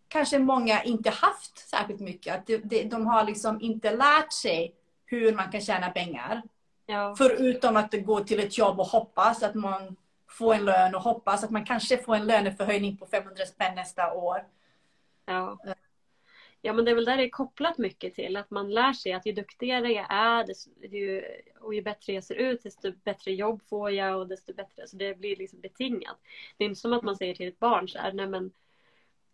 [0.07, 2.35] kanske många inte haft särskilt mycket.
[2.35, 4.75] Att de, de, de har liksom inte lärt sig
[5.05, 6.41] hur man kan tjäna pengar.
[6.85, 7.15] Ja.
[7.17, 9.95] Förutom att gå till ett jobb och hoppas att man
[10.29, 14.13] får en lön och hoppas att man kanske får en löneförhöjning på 500 spänn nästa
[14.13, 14.43] år.
[15.25, 15.57] Ja.
[16.67, 19.13] Ja men det är väl där det är kopplat mycket till att man lär sig
[19.13, 20.45] att ju duktigare jag är
[20.91, 21.23] ju,
[21.59, 24.97] och ju bättre jag ser ut desto bättre jobb får jag och desto bättre, så
[24.97, 26.17] det blir liksom betingat.
[26.57, 28.51] Det är inte som att man säger till ett barn så här, nej men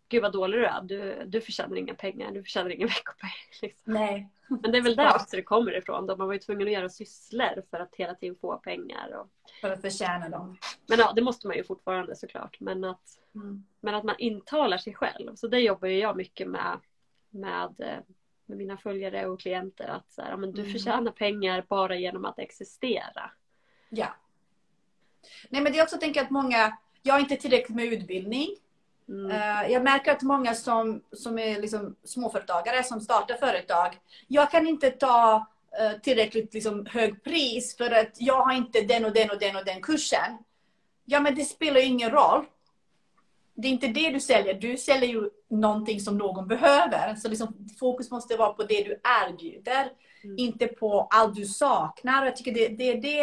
[0.08, 3.30] gud vad dålig du är, du, du förtjänar inga pengar, du förtjänar ingen veckopeng.
[3.62, 3.92] Liksom.
[3.92, 4.28] Nej.
[4.48, 6.06] Men det är väl där också det kommer ifrån.
[6.06, 9.16] Då man var ju tvungen att göra sysslor för att hela tiden få pengar.
[9.20, 9.30] Och...
[9.60, 10.56] För att förtjäna dem.
[10.86, 12.60] Men ja, det måste man ju fortfarande såklart.
[12.60, 13.64] Men att, mm.
[13.80, 15.34] men att man intalar sig själv.
[15.34, 16.78] Så det jobbar ju jag mycket med,
[17.34, 17.98] med, eh,
[18.46, 19.88] med mina följare och klienter.
[19.88, 20.72] Att så här, men du mm.
[20.72, 23.30] förtjänar pengar bara genom att existera.
[23.88, 24.14] Ja.
[25.48, 28.48] Nej men det är också tänka att många, jag har inte tillräckligt med utbildning.
[29.08, 29.30] Mm.
[29.30, 34.66] Eh, Jag märker att många som, som är liksom småföretagare som startar företag, jag kan
[34.66, 35.46] inte ta
[35.80, 39.56] eh, tillräckligt liksom hög pris för att jag har inte den och den och den
[39.56, 40.38] och den kursen.
[41.04, 42.44] Ja, men det spelar ingen roll.
[43.56, 44.54] Det är inte det du säljer.
[44.54, 47.14] Du säljer ju någonting som någon behöver.
[47.14, 49.90] Så liksom, fokus måste vara på det du erbjuder,
[50.24, 50.38] Mm.
[50.38, 52.24] inte på allt du saknar.
[52.24, 53.22] Jag tycker det, det, det,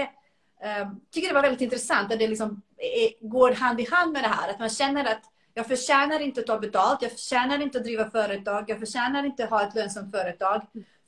[0.62, 4.24] eh, tycker det var väldigt intressant att det liksom är, går hand i hand med
[4.24, 4.50] det här.
[4.50, 5.22] Att man känner att
[5.54, 9.44] jag förtjänar inte att ta betalt, jag förtjänar inte att driva företag, jag förtjänar inte
[9.44, 10.62] att ha ett lönsamt företag.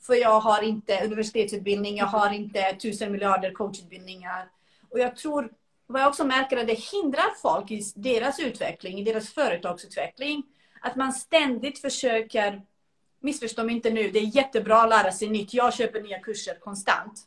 [0.06, 4.48] För jag har inte universitetsutbildning, jag har inte tusen miljarder coachutbildningar.
[4.90, 5.50] Och jag tror,
[5.86, 10.42] vad jag också märker, är att det hindrar folk i deras utveckling, i deras företagsutveckling.
[10.80, 12.62] Att man ständigt försöker,
[13.20, 15.54] missförstå mig inte nu, det är jättebra att lära sig nytt.
[15.54, 17.20] Jag köper nya kurser konstant.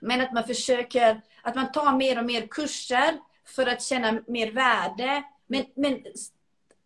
[0.00, 4.52] Men att man försöker, att man tar mer och mer kurser för att känna mer
[4.52, 5.22] värde.
[5.46, 6.04] Men, men,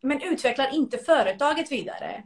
[0.01, 2.23] men utvecklar inte företaget vidare.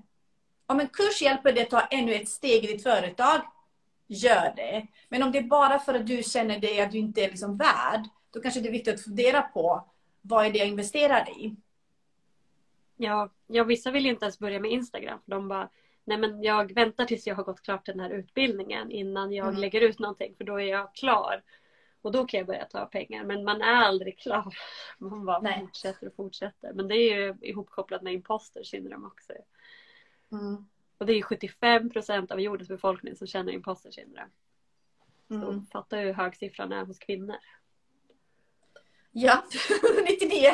[0.66, 3.40] Om en kurs hjälper dig att ta ännu ett steg i ditt företag,
[4.06, 4.86] gör det.
[5.08, 7.56] Men om det är bara för att du känner dig att du inte är liksom
[7.56, 9.88] värd, då kanske det är viktigt att fundera på
[10.20, 11.56] vad är det jag investerar i?
[12.96, 15.18] Ja, ja, vissa vill ju inte ens börja med Instagram.
[15.24, 15.68] De bara,
[16.04, 19.60] nej men jag väntar tills jag har gått klart den här utbildningen innan jag Mm.
[19.60, 21.42] lägger ut någonting för då är jag klar.
[22.02, 23.24] Och då kan jag börja ta pengar.
[23.24, 24.54] Men man är aldrig klar.
[24.98, 25.60] Man bara Nej.
[25.60, 26.72] fortsätter och fortsätter.
[26.72, 29.32] Men det är ju ihopkopplat med imposter syndrom också.
[30.32, 30.66] Mm.
[30.98, 34.28] Och det är ju 75 procent av jordens befolkning som känner imposter syndrom.
[35.28, 35.66] Så Mm.
[35.66, 37.36] fatta hur hög siffran är hos kvinnor.
[39.12, 39.44] Ja,
[40.04, 40.52] 99.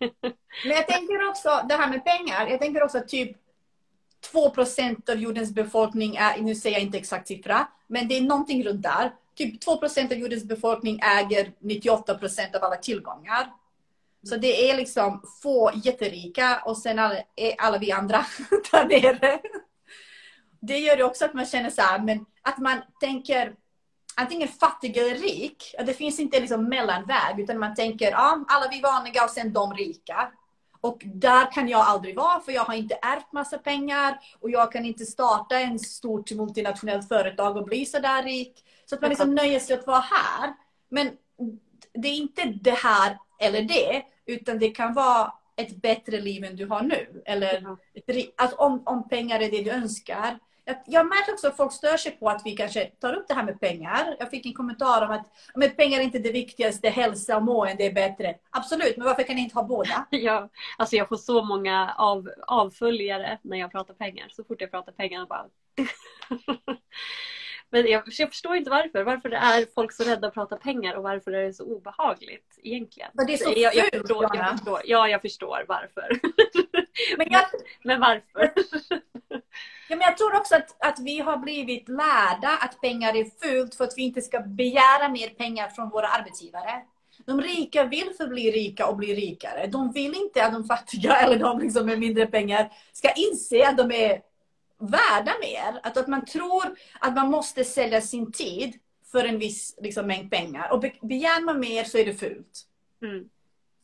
[0.64, 3.36] Men jag tänker också, det här med pengar, jag tänker också typ
[4.32, 8.64] 2% av jordens befolkning är, nu säger jag inte exakt siffra, men det är någonting
[8.64, 9.12] runt där.
[9.34, 13.52] Typ 2% av jordens befolkning äger 98% av alla tillgångar.
[14.28, 18.26] Så det är liksom få jätterika och sen alla, är alla vi andra
[18.72, 19.40] där nere.
[20.60, 23.54] Det gör ju också att man känner så här, men att man tänker
[24.16, 25.74] antingen fattig eller rik.
[25.86, 29.74] Det finns inte liksom mellanväg utan man tänker ja, alla vi vanliga och sen de
[29.74, 30.32] rika.
[30.80, 34.72] Och där kan jag aldrig vara för jag har inte ärvt massa pengar och jag
[34.72, 38.64] kan inte starta en stort multinationellt företag och bli så där rik.
[38.86, 40.54] Så att man liksom nöjer sig att vara här.
[40.88, 41.10] Men
[41.94, 46.56] det är inte det här eller det utan det kan vara ett bättre liv än
[46.56, 47.22] du har nu.
[47.26, 50.38] Eller ett att om, om pengar är det du önskar.
[50.64, 53.44] Jag, märker också att folk stör sig på att vi kanske tar upp det här
[53.44, 54.16] med pengar.
[54.18, 57.84] Jag fick en kommentar om att men pengar är inte det viktigaste, hälsa och mående
[57.84, 58.34] är bättre.
[58.50, 60.06] Absolut, men varför kan ni inte ha båda?
[60.10, 60.48] Ja,
[60.78, 64.28] alltså jag får så många av, avföljare när jag pratar pengar.
[64.30, 65.46] Så fort jag pratar pengar bara...
[67.72, 69.04] Men jag, jag förstår inte varför.
[69.04, 73.10] Varför är folk så rädda att prata pengar och varför är det så obehagligt egentligen?
[73.16, 74.80] För det är så jag, jag, fult, förstår, jag förstår.
[74.84, 76.20] Ja, jag förstår varför.
[77.16, 77.44] Men jag,
[77.84, 78.52] Men varför?
[79.88, 83.74] ja, men jag tror också att, att vi har blivit lärda att pengar är fult
[83.74, 86.82] för att vi inte ska begära mer pengar från våra arbetsgivare.
[87.26, 89.66] De rika vill förbli rika och bli rikare.
[89.66, 93.76] De vill inte att de fattiga eller de liksom med mindre pengar ska inse att
[93.76, 94.31] de är
[94.90, 95.80] värda mer.
[95.82, 98.78] Att, att man tror att man måste sälja sin tid
[99.12, 100.72] för en viss liksom, mängd pengar.
[100.72, 102.66] Och be- begär man mer så är det fult.
[103.02, 103.28] Mm.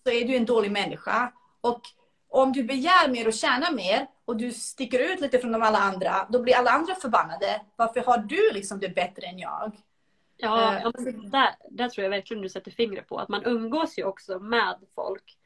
[0.04, 1.32] Så är du en dålig människa.
[1.60, 1.80] Och
[2.28, 5.78] om du begär mer och tjänar mer och du sticker ut lite från de alla
[5.78, 7.60] andra, då blir alla andra förbannade.
[7.76, 9.72] Varför har du liksom det bättre än jag?
[10.36, 13.18] Ja, men där, där tror jag verkligen du sätter fingret på.
[13.18, 15.36] Att man umgås ju också med folk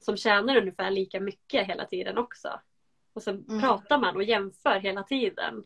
[0.00, 2.60] som tjänar ungefär lika mycket hela tiden också.
[3.20, 3.60] Och sen Mm.
[3.60, 5.64] pratar man och jämför hela tiden.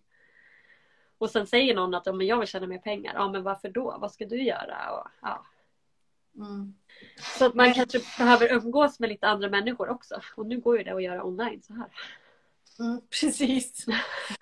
[1.18, 3.12] Och sen säger någon att ja, men jag vill tjäna mer pengar.
[3.14, 3.96] Ja, men varför då?
[4.00, 4.90] Vad ska du göra?
[4.90, 5.46] Och, ja.
[6.36, 6.74] Mm.
[7.38, 10.20] Så att man Men- kanske behöver umgås med lite andra människor också.
[10.36, 11.86] Och nu går ju det att göra online så här.
[12.78, 13.86] Mm, precis.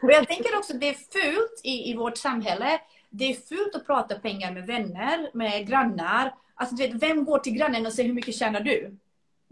[0.03, 2.81] Och jag tänker också det är fult i, i vårt samhälle.
[3.11, 6.35] Det är fult att prata pengar med vänner, med grannar.
[6.55, 8.97] Alltså, du vet, vem går till grannen och säger hur mycket tjänar du?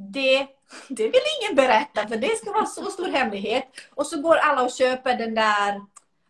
[0.09, 0.47] Det,
[0.89, 3.65] det vill ingen berätta för det ska vara så stor hemlighet.
[3.95, 5.73] Och så går alla och köper den där,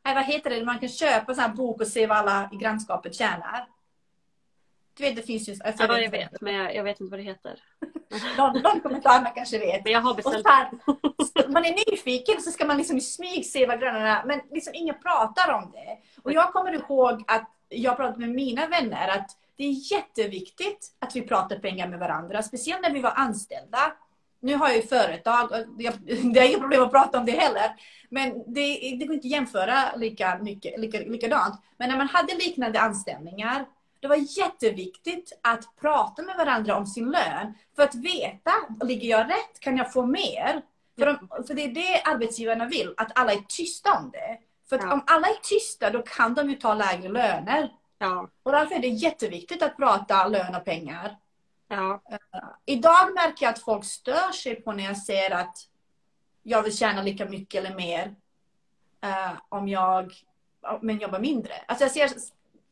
[0.05, 2.51] nej, vad heter det, man kan köpa en sån här bok och se vad alla
[2.53, 3.66] i grannskapet tjänar.
[4.95, 5.57] Du vet det finns ju...
[5.64, 6.41] Alltså, Ja, jag vet.
[6.41, 7.62] Men jag, jag vet inte vad det heter.
[8.39, 9.85] Någon, någon kommentarerna kanske vet.
[9.85, 10.47] Men jag har Och beställt.
[10.47, 10.71] här,
[11.49, 14.23] man är nyfiken så ska man liksom i smyg se vad grannarna...
[14.27, 15.99] Men liksom ingen pratar om det.
[16.23, 19.31] Och jag kommer ihåg att jag pratade med mina vänner att
[19.61, 22.43] det är jätteviktigt att vi pratar pengar med varandra.
[22.43, 23.93] Speciellt när vi var anställda.
[24.41, 25.59] Nu har jag ju företag och
[26.33, 27.77] det är inga problem att prata om det heller.
[28.09, 31.55] Men det, det går inte att jämföra lika mycket, lika, likadant.
[31.77, 33.67] Men när man hade liknande anställningar
[34.01, 38.53] Det var jätteviktigt att prata med varandra om sin lön för att veta,
[38.83, 39.61] ligger jag rätt?
[39.61, 40.63] Kan jag få mer?
[40.99, 44.39] För, de, för det är det arbetsgivarna vill, att alla är tysta om det.
[44.69, 47.71] För om alla är tysta då kan de ju ta lägre löner.
[48.03, 51.17] Ja, Och därför är det jätteviktigt att prata lön och pengar.
[51.69, 52.03] ja,
[52.65, 55.57] Idag märker jag att folk stör sig på när jag säger att
[56.43, 58.15] jag vill tjäna lika mycket eller mer
[59.01, 60.13] eh, om jag
[60.81, 61.53] men jobbar mindre.
[61.67, 62.11] Alltså jag ser,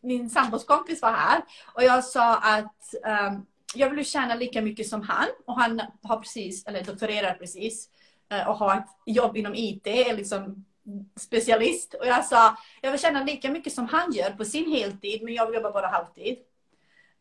[0.01, 1.43] min sambos kompis var här
[1.75, 6.17] och jag sa att ehm, jag vill tjäna lika mycket som han och han har
[6.17, 7.89] precis, eller doktorerar precis
[8.31, 10.65] eh, och har ett jobb inom IT, liksom
[11.21, 11.95] specialist.
[11.95, 15.35] Och jag sa, jag vill tjäna lika mycket som han gör på sin heltid men
[15.35, 16.39] jag vill jobba bara halvtid.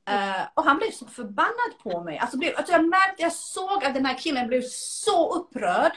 [0.10, 2.18] Uh, och han blev så förbannad på mig.
[2.18, 5.92] Alltså, blev, alltså jag märkte, jag såg att den här killen blev så upprörd.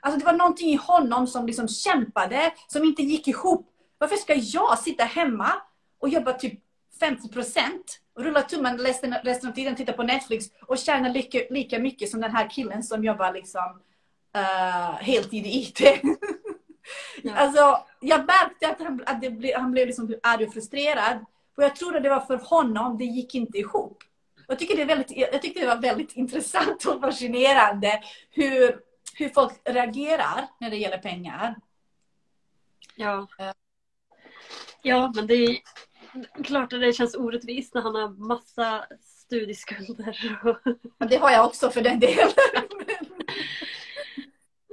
[0.00, 3.70] Alltså det var någonting i honom som liksom kämpade, som inte gick ihop.
[3.98, 5.52] Varför ska jag sitta hemma
[5.98, 6.60] och jobba typ
[7.00, 11.78] 50 procent, rulla tummen resten, resten av tiden, titta på Netflix och tjäna lika, lika
[11.78, 13.80] mycket som den här killen som jobbar liksom
[14.36, 15.80] uh, heltid i IT.
[17.22, 17.34] Ja.
[17.34, 21.24] Alltså, jag märkte att han, att ble, han blev liksom arg och frustrerad.
[21.56, 24.02] Och jag tror att det var för honom, det gick inte ihop.
[24.48, 28.80] Jag tycker det, är väldigt, jag tyckte det var väldigt intressant och fascinerande hur,
[29.18, 31.56] hur folk reagerar när det gäller pengar.
[32.96, 33.28] ja.
[33.38, 33.54] Ja.
[34.86, 35.58] Ja, men det är
[36.44, 40.18] klart att det känns orättvist när han har massa studieskulder.
[40.98, 42.28] Men Det har jag också för den delen.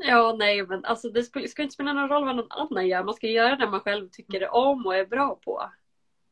[0.04, 3.04] Ja, nej, men alltså det ska, inte spela någon roll vad någon annan gör.
[3.04, 5.72] Man ska göra det man själv tycker om och är bra på.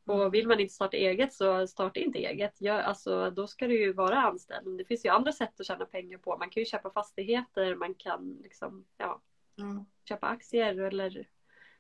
[0.06, 2.62] Och vill man inte starta eget så starta inte eget.
[2.62, 4.78] Gör, alltså, då ska du ju vara anställd.
[4.78, 6.38] Det finns ju andra sätt att tjäna pengar på.
[6.38, 9.22] Man kan ju köpa fastigheter, man kan liksom, ja,
[9.60, 9.86] Mm.
[10.10, 11.28] köpa aktier eller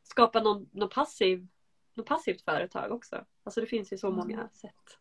[0.04, 1.48] skapa någon, någon passiv,
[1.94, 3.26] något passivt företag också.
[3.44, 4.50] Alltså det finns ju så många Mm.
[4.54, 4.98] sätt.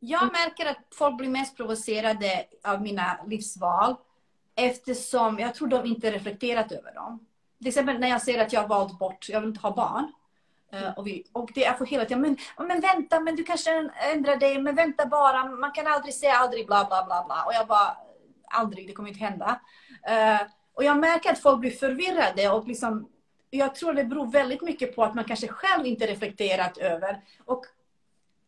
[0.00, 3.96] Jag märker att folk blir mest provocerade av mina livsval
[4.56, 7.26] eftersom jag tror de inte reflekterat över dem.
[7.58, 10.12] Till exempel när jag säger att jag har valt bort, jag vill inte ha barn.
[10.72, 12.36] Eh, Och, vi, och det är för hela tiden, men,
[12.68, 16.66] men vänta, men du kanske ändrar dig, men vänta bara, man kan aldrig säga aldrig,
[16.66, 17.44] bla bla bla bla.
[17.46, 17.96] Och jag bara,
[18.48, 19.60] aldrig, det kommer inte hända.
[20.06, 20.40] Eh,
[20.74, 23.08] och jag märker att folk blir förvirrade och liksom,
[23.50, 27.64] jag tror det beror väldigt mycket på att man kanske själv inte reflekterat över och,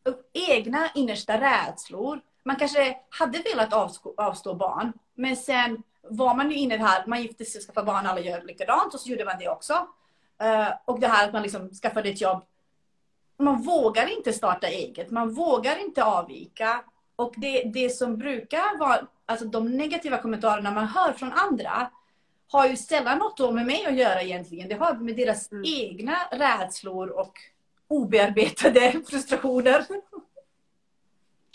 [0.04, 2.20] och egna innersta rädslor.
[2.42, 6.84] Man kanske hade velat avstå, avstå barn, men sen var man ju inne i det
[6.84, 9.48] här, man gifte sig och skaffade barn, alla gör likadant och så gjorde man det
[9.48, 9.72] också.
[10.40, 12.44] Eh, och det här att man liksom skaffade ett jobb.
[13.38, 16.84] Man vågar inte starta eget, man vågar inte avvika.
[17.16, 21.90] Och det, det som brukar vara, alltså de negativa kommentarerna man hör från andra
[22.48, 24.68] har ju sällan något med mig att göra egentligen.
[24.68, 25.64] Det har med deras Mm.
[25.66, 27.38] egna rädslor och
[27.88, 29.86] obearbetade frustrationer.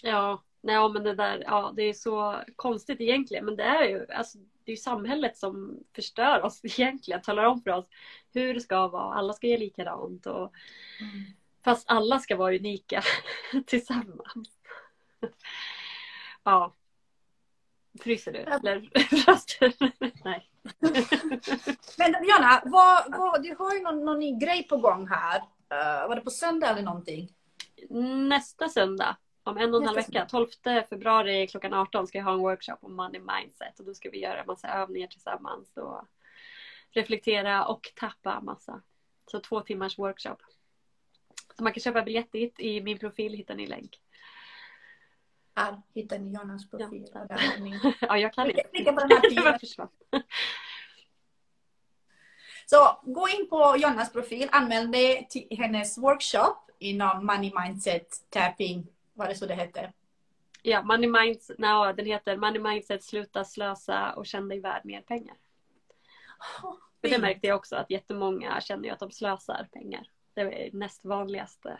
[0.03, 3.45] Ja, nej, men det där, ja, det är så konstigt egentligen.
[3.45, 7.21] Men det är ju, alltså, det är samhället som förstör oss egentligen.
[7.21, 7.85] Talar om för oss
[8.33, 9.13] hur det ska vara.
[9.13, 10.25] Alla ska ge likadant.
[10.25, 10.53] Och,
[11.63, 13.03] fast alla ska vara unika
[13.65, 14.59] tillsammans.
[16.43, 16.75] Ja.
[17.99, 18.39] Fryser du?
[18.39, 18.89] Eller?
[20.23, 20.49] Nej.
[21.97, 25.37] Men Jonna, vad, vad, du har ju någon, någon ny grej på gång här.
[25.39, 27.29] Uh, var det på söndag eller någonting?
[28.29, 30.47] Nästa söndag, om en och en halv vecka, 12
[30.89, 33.79] februari klockan 18 ska jag ha en workshop om money mindset.
[33.79, 36.01] Och då ska vi göra massa övningar tillsammans och
[36.91, 38.81] reflektera och tappa massa.
[39.31, 40.37] Så två timmars workshop.
[41.57, 42.59] Så man kan köpa biljett dit.
[42.59, 43.99] I min profil hittar ni länk.
[45.55, 47.07] Här hittar ni Jonas profil.
[47.13, 48.63] Ja, ni- Ja, jag kan inte.
[48.73, 49.89] Klicka på den här.
[52.65, 58.87] Så gå in på Jonas profil, anmäl dig till hennes workshop inom Money Mindset Tapping.
[59.21, 59.91] Vad är det så det heter?
[60.61, 65.01] Ja, money mindset, no, den heter Money mindset, sluta slösa och känn dig värd mer
[65.01, 65.35] pengar.
[67.01, 70.07] För det märkte jag också att jättemånga känner ju att de slösar pengar.
[70.33, 71.77] Det är näst vanligaste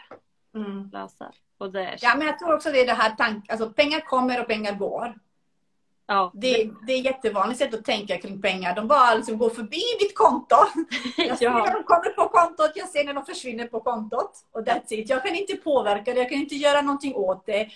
[0.55, 0.89] Mm.
[0.89, 1.35] slösar.
[1.57, 4.41] Och det, Ja, men jag tror också det är det här tank, alltså pengar kommer
[4.41, 5.19] och pengar går.
[6.05, 8.75] Ja, Det, det är jättevanligt sätt att tänka kring pengar.
[8.75, 10.55] De bara liksom går förbi mitt konto.
[11.17, 14.31] Jag ser när de kommer på kontot, jag ser när de försvinner på kontot.
[14.51, 15.09] Och that's it.
[15.09, 17.69] Jag kan inte påverka det, jag kan inte göra någonting åt det.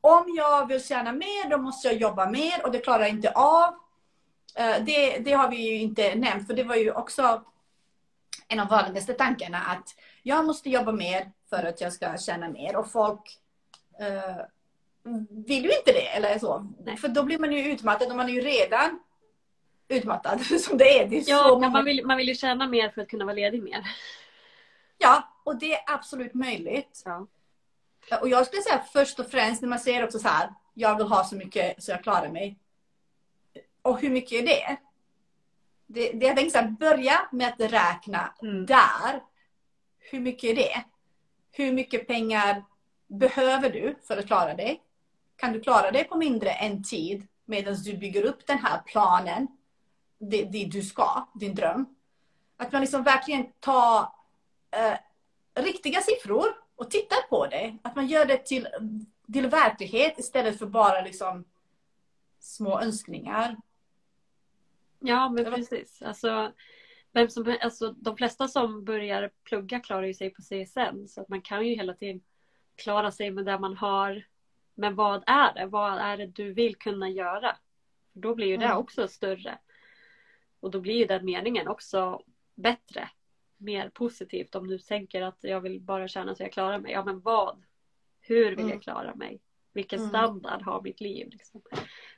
[0.00, 3.30] Om jag vill tjäna mer, då måste jag jobba mer och det klarar jag inte
[3.30, 3.74] av.
[4.56, 7.42] Eh, Det, det har vi ju inte nämnt, för det var ju också
[8.48, 9.88] en av vanligaste tankarna att
[10.22, 12.76] jag måste jobba mer för att jag ska tjäna mer.
[12.76, 13.38] Och folk
[14.00, 14.36] eh,
[15.30, 16.66] vill ju inte det, eller så.
[16.84, 16.96] Nej.
[16.96, 19.00] För då blir man ju utmattad och man är ju redan
[19.88, 21.08] utmattad som det är.
[21.08, 23.34] Det är ja många man, vill, man vill ju tjäna mer för att kunna vara
[23.34, 23.82] ledig mer.
[24.98, 27.02] Ja, och det är absolut möjligt.
[27.04, 27.26] Ja.
[28.20, 31.06] Och jag skulle säga först och främst när man säger också så här, jag vill
[31.06, 32.58] ha så mycket så jag klarar mig.
[33.82, 34.76] Och hur mycket är det?
[35.86, 38.66] Det, det jag tänker så här, börja med att räkna Mm.
[38.66, 39.22] där.
[39.98, 40.84] Hur mycket är det?
[41.52, 42.64] Hur mycket pengar
[43.06, 44.82] behöver du för att klara dig?
[45.38, 49.46] Kan du klara dig på mindre än tid medan du bygger upp den här planen?
[50.18, 51.86] Det, det du ska, din dröm.
[52.56, 54.00] Att man liksom verkligen tar
[54.70, 54.98] eh,
[55.54, 57.78] riktiga siffror och tittar på det.
[57.82, 58.68] Att man gör det till,
[59.32, 61.44] till verklighet istället för bara liksom
[62.38, 63.56] små önskningar.
[65.00, 66.02] Ja, men precis.
[66.02, 66.52] Alltså,
[67.12, 71.08] vem som, alltså, de flesta som börjar plugga klarar ju sig på CSN.
[71.08, 72.20] Så att man kan ju hela tiden
[72.76, 74.24] klara sig med det man har.
[74.78, 75.66] Men vad är det?
[75.66, 77.56] Vad är det du vill kunna göra?
[78.12, 78.78] Då blir ju det Mm.
[78.78, 79.58] också större.
[80.60, 82.22] Och då blir ju den meningen också
[82.54, 83.08] bättre.
[83.56, 86.92] Mer positivt om du tänker att jag vill bara känna så jag klarar mig.
[86.92, 87.62] Ja, men vad?
[88.20, 88.68] Hur vill Mm.
[88.70, 89.40] jag klara mig?
[89.72, 90.08] Vilken Mm.
[90.08, 91.28] standard har mitt liv?
[91.30, 91.62] Liksom?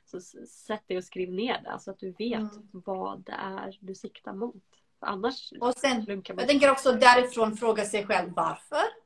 [0.05, 2.69] Så sätt dig och skriv ner det så att du vet Mm.
[2.71, 4.63] vad det är du siktar mot.
[4.99, 6.05] För annars Och sen.
[6.07, 9.00] Jag tänker också därifrån fråga sig själv varför.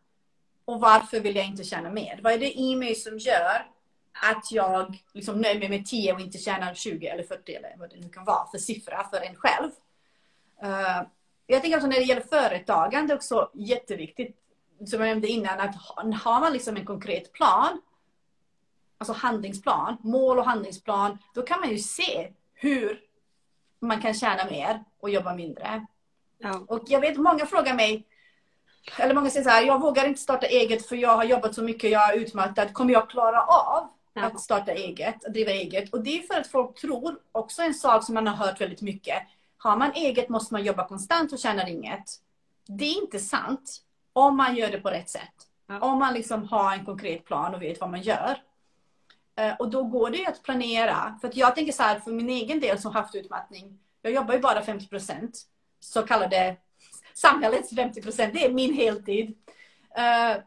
[0.66, 2.20] Och varför vill jag inte tjäna mer?
[2.24, 3.66] Vad är det i mig som gör
[4.24, 7.90] att jag liksom nöjer mig med 10 och inte tjänar 20 eller 40 eller vad
[7.90, 9.72] det nu kan vara för siffra för en själv.
[10.64, 11.08] Eh,
[11.48, 14.38] jag tänker också när det gäller företagande också jätteviktigt,
[14.86, 17.82] som jag nämnde innan, att ha- har man liksom en konkret plan,
[18.98, 23.02] alltså handlingsplan, mål och handlingsplan, då kan man ju se hur
[23.80, 25.86] man kan tjäna mer och jobba mindre.
[26.38, 26.66] Ja.
[26.68, 28.04] Och jag vet många frågar mig,
[29.00, 31.62] eller många säger så här, jag vågar inte starta eget för jag har jobbat så
[31.64, 32.74] mycket, jag är utmattad.
[32.74, 34.24] Kommer jag klara av Ja.
[34.26, 35.94] att starta eget, att driva eget?
[35.94, 38.82] Och det är för att folk tror, också en sak som man har hört väldigt
[38.82, 39.18] mycket,
[39.58, 42.04] har man eget måste man jobba konstant och tjänar inget.
[42.68, 43.78] Det är inte sant
[44.14, 45.34] om man gör det på rätt sätt.
[45.68, 45.80] Ja.
[45.80, 48.38] Om man liksom har en konkret plan och vet vad man gör.
[49.36, 51.18] Eh, Och då går det ju att planera.
[51.22, 54.34] För att jag tänker så här, för min egen del som haft utmattning, jag jobbar
[54.34, 55.42] ju bara 50 procent.
[55.80, 56.56] Så kallade
[57.16, 59.38] samhällets 50 procent, det är min heltid.
[59.98, 60.38] Eh,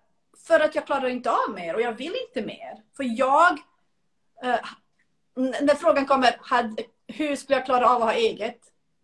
[0.46, 2.82] för att jag klarar inte av mer och jag vill inte mer.
[2.96, 3.58] För jag,
[5.36, 8.60] n- när frågan kommer, had, hur skulle jag klara av att ha eget?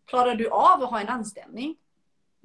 [0.07, 1.77] Klarar du av att ha en anställning?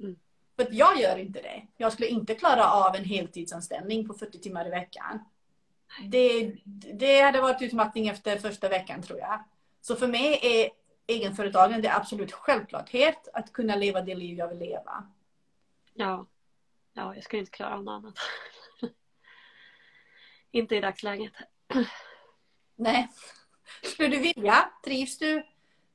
[0.00, 0.16] Mm.
[0.56, 1.62] För att jag gör inte det.
[1.76, 5.18] Jag skulle inte klara av en heltidsanställning på 40 timmar i veckan.
[6.10, 6.52] Det,
[6.94, 9.44] det hade varit utmattning efter första veckan tror jag.
[9.80, 10.70] Så för mig är
[11.10, 15.06] egenföretagande absolut självklarhet att kunna leva det liv jag vill leva.
[15.94, 16.26] Ja.
[16.92, 18.14] ja, jag skulle inte klara av något annat.
[20.50, 21.32] inte i dagsläget.
[22.76, 23.08] Nej.
[23.82, 24.70] Skulle du vilja?
[24.84, 25.46] Trivs du,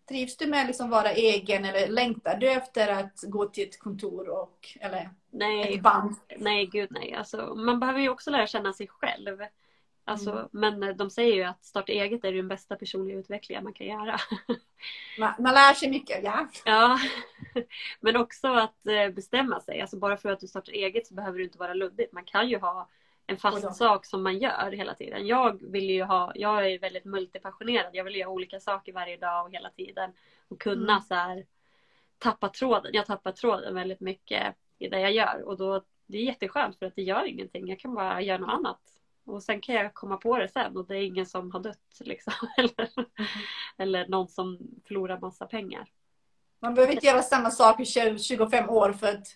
[0.09, 3.79] trivs du med att liksom vara egen eller längtar du efter att gå till ett
[3.79, 6.15] kontor och eller Nej, ett band?
[6.37, 7.13] nej gud nej.
[7.13, 9.41] Alltså, man behöver ju också lära känna sig själv.
[10.07, 10.47] Alltså, Mm.
[10.51, 13.87] Men eh, de säger ju att starta eget är den bästa personliga utvecklingen man kan
[13.87, 14.17] göra.
[15.19, 16.47] Man, man lär sig mycket, ja.
[16.65, 16.99] Ja,
[17.99, 19.81] men också att eh, bestämma sig.
[19.81, 22.13] Alltså bara för att du startar eget så behöver det inte vara luddigt.
[22.13, 22.89] Man kan ju ha
[23.27, 25.27] en fast sak som man gör hela tiden.
[25.27, 27.89] Jag vill ju ha, jag är väldigt multipassionerad.
[27.95, 30.13] Jag vill göra olika saker varje dag och hela tiden.
[30.47, 31.01] Och kunna Mm.
[31.01, 31.45] så här
[32.17, 32.91] tappa tråden.
[32.93, 35.41] Jag tappar tråden väldigt mycket i det jag gör.
[35.45, 37.67] Och då, det är jätteskönt för att det gör ingenting.
[37.67, 38.79] Jag kan bara göra något annat.
[39.25, 41.99] Och sen kan jag komma på det sen och det är ingen som har dött
[41.99, 42.33] liksom.
[42.57, 42.89] Eller,
[43.77, 45.87] eller någon som förlorar massa pengar.
[46.59, 49.27] Man behöver inte göra samma sak i 20 25 år för att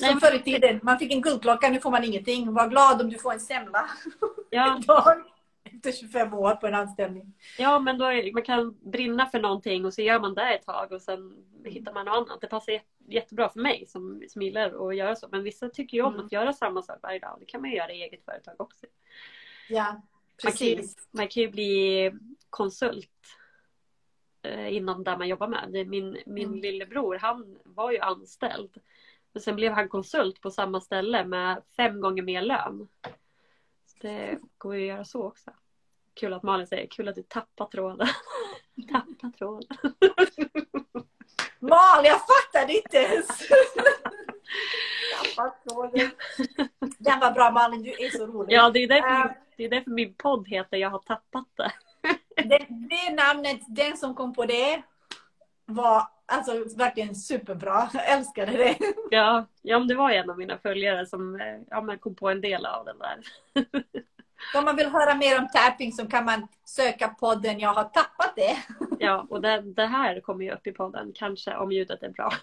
[0.00, 2.54] Nej, som förr i tiden, man fick en guldklocka, nu får man ingenting.
[2.54, 3.90] Var glad om du får en semla
[4.50, 5.22] Ja, idag.
[5.64, 7.34] Efter 25 år på en anställning.
[7.58, 10.66] Ja, men då är, man kan brinna för någonting och så gör man det ett
[10.66, 11.32] tag och sen
[11.64, 12.40] hittar man något annat.
[12.40, 12.80] Det passar
[13.12, 15.28] jättebra för mig som, som gillar att göra så.
[15.30, 16.26] Men vissa tycker ju om Mm.
[16.26, 17.36] att göra samma sak varje dag.
[17.40, 18.86] Det kan man ju göra i eget företag också.
[19.68, 20.00] Ja,
[20.44, 21.08] Man kan, ju, precis.
[21.10, 22.12] man kan ju bli
[22.50, 23.36] konsult
[24.42, 25.86] eh, inom där man jobbar med.
[25.88, 26.60] Min, min Mm.
[26.60, 28.78] lillebror, han var ju anställd.
[29.32, 32.88] Men sen blev han konsult på samma ställe med fem gånger mer lön.
[33.86, 35.50] Så det går ju att göra så också.
[36.14, 38.08] Kul att Malin säger, kul att du tappar tråden.
[38.92, 39.68] tappar tråden.
[41.60, 43.28] Mal, jag fattade inte ens!
[46.98, 48.54] Den var bra Malin, du är så rolig.
[48.56, 49.32] Ja, det är därför, Äh.
[49.56, 51.72] det är därför min podd heter Jag har tappat det.
[52.36, 54.82] Det, det namnet, den som kom på det
[55.66, 57.90] var alltså verkligen superbra.
[57.94, 58.76] Jag älskade det.
[59.10, 62.28] Ja, ja men det var en av mina följare som eh, ja, men kom på
[62.30, 63.18] en del av den där.
[64.54, 68.32] Om man vill höra mer om tapping så kan man söka podden Jag har tappat
[68.36, 68.56] det.
[68.98, 72.32] Ja, och det, det här kommer ju upp i podden, kanske om ljudet är bra.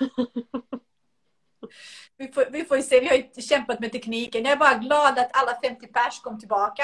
[2.17, 4.43] Vi får, vi får se, vi har ju kämpat med tekniken.
[4.43, 6.83] Jag är bara glad att alla 50 pers kom tillbaka.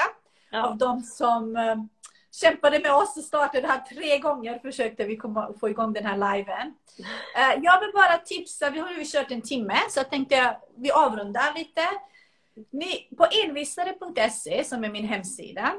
[0.50, 0.66] Ja.
[0.66, 1.74] Av de som uh,
[2.32, 6.06] kämpade med oss och startade det här tre gånger försökte vi komma, få igång den
[6.06, 6.66] här liven.
[7.36, 10.90] Uh, jag vill bara tipsa, vi har ju kört en timme så jag tänkte vi
[10.90, 11.80] avrundar lite.
[12.70, 15.74] Ni, på envisare.se som är min hemsida.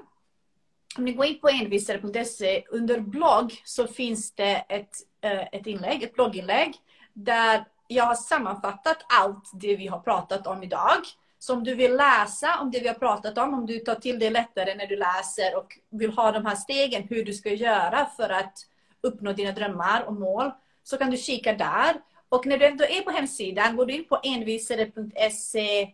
[0.98, 6.04] Om ni går in på envisare.se under blogg så finns det ett, eh, ett inlägg,
[6.04, 6.76] ett blogginlägg
[7.14, 11.02] där jag har sammanfattat allt det vi har pratat om idag.
[11.40, 14.20] Så om du vill läsa om det vi har pratat om, om du tar till
[14.20, 18.06] det lättare när du läser och vill ha de här stegen hur du ska göra
[18.06, 18.58] för att
[19.02, 20.52] uppnå dina drömmar och mål,
[20.84, 21.96] så kan du kika där.
[22.30, 25.94] Och när du ändå är på hemsidan, går du in på envisare.se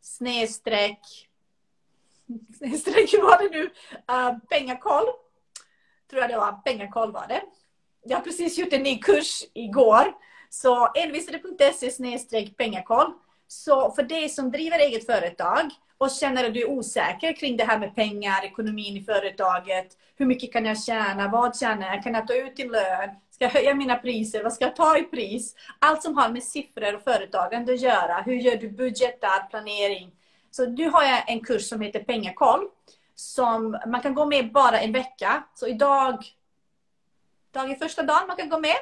[0.00, 1.30] snedstreck
[2.58, 3.70] snedstreck, hur var det nu?
[4.06, 5.04] Ah, uh, pengakoll.
[6.10, 6.52] Tror jag det var.
[6.52, 7.42] Pengakoll var det.
[8.04, 10.12] Jag har precis gjort en ny kurs igår
[10.50, 13.12] så envisare.se pengakoll.
[13.48, 17.64] Så för dig som driver eget företag och känner att du är osäker kring det
[17.64, 19.96] här med pengar, ekonomin i företaget.
[20.16, 21.28] Hur mycket kan jag tjäna?
[21.28, 22.02] Vad tjänar jag?
[22.02, 23.10] Kan jag ta ut i lön?
[23.40, 24.42] Ska jag höja mina priser?
[24.42, 25.54] Vad ska jag ta i pris?
[25.78, 28.22] Allt som har med siffror och företagande att göra.
[28.22, 30.12] Hur gör du budgetar, planering?
[30.50, 32.68] Så nu har jag en kurs som heter Pengakoll.
[33.14, 35.42] Som man kan gå med bara en vecka.
[35.54, 36.24] Så idag,
[37.52, 38.76] dag är första dagen man kan gå med.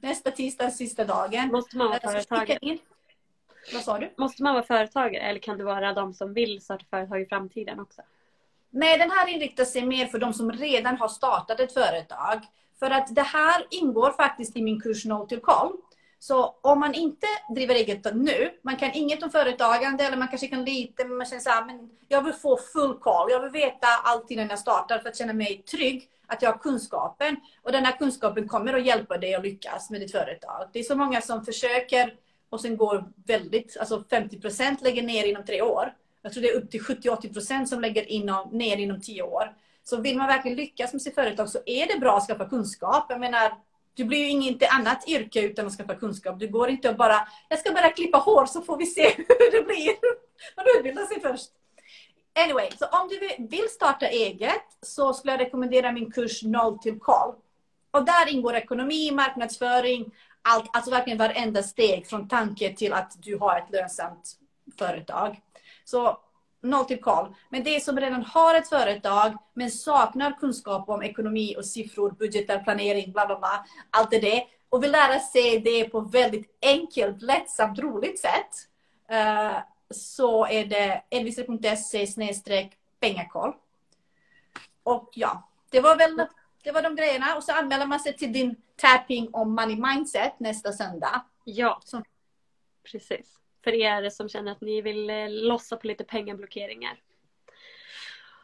[0.00, 1.48] Nästa tisdag är sista dagen.
[1.48, 2.58] Måste man vara Så företagare?
[2.62, 2.78] in.
[3.72, 4.14] Vad sa du?
[4.16, 7.80] Måste man vara företagare eller kan det vara de som vill starta företag i framtiden
[7.80, 8.02] också?
[8.70, 12.40] Nej, den här inriktar sig mer för de som redan har startat ett företag.
[12.78, 15.72] För att det här ingår faktiskt i min kurs No till Call.
[16.18, 20.48] Så om man inte driver eget nu, man kan inget om företagande eller man kanske
[20.48, 23.30] kan lite, men man känner så här, men jag vill få full koll.
[23.30, 26.58] Jag vill veta allt innan jag startar för att känna mig trygg, att jag har
[26.58, 27.36] kunskapen.
[27.62, 30.68] Och den här kunskapen kommer att hjälpa dig att lyckas med ditt företag.
[30.72, 32.14] Det är så många som försöker
[32.50, 35.92] och sen går väldigt, alltså 50 procent lägger ner inom tre år.
[36.22, 39.52] Jag tror det är upp till 70-80 procent som lägger inom, ner inom tio år.
[39.88, 43.06] Så vill man verkligen lyckas med sitt företag så är det bra att skaffa kunskap.
[43.08, 43.52] Jag menar,
[43.94, 46.38] du blir ju inget annat yrke utan att skaffa kunskap.
[46.38, 49.50] Du går inte och bara, jag ska bara klippa hår så får vi se hur
[49.52, 49.92] det blir.
[50.56, 51.50] Man utbildar sig först.
[52.44, 56.98] Anyway, så om du vill starta eget så skulle jag rekommendera min kurs Noll till
[56.98, 57.34] koll.
[57.90, 63.36] Och där ingår ekonomi, marknadsföring, allt, alltså verkligen varenda steg från tanke till att du
[63.36, 64.36] har ett lönsamt
[64.78, 65.40] företag.
[65.84, 66.18] Så
[66.62, 67.34] noll till koll.
[67.50, 72.58] Men det som redan har ett företag men saknar kunskap om ekonomi och siffror, budgetar,
[72.58, 73.66] planering, bla bla bla.
[73.90, 74.42] Allt det där.
[74.68, 78.50] Och vill lära sig det på väldigt enkelt, lättsamt, roligt sätt.
[79.12, 79.58] Uh,
[79.90, 83.52] så är det envisare.se pengakoll.
[84.82, 86.26] Och ja, det var väl
[86.66, 87.36] det var de grejerna.
[87.36, 91.24] Och så anmäler man sig till din tapping om money mindset nästa söndag.
[91.44, 92.02] Ja, Så.
[92.92, 93.38] precis.
[93.66, 97.02] För er som känner att ni vill eh, lossa på lite pengablockeringar.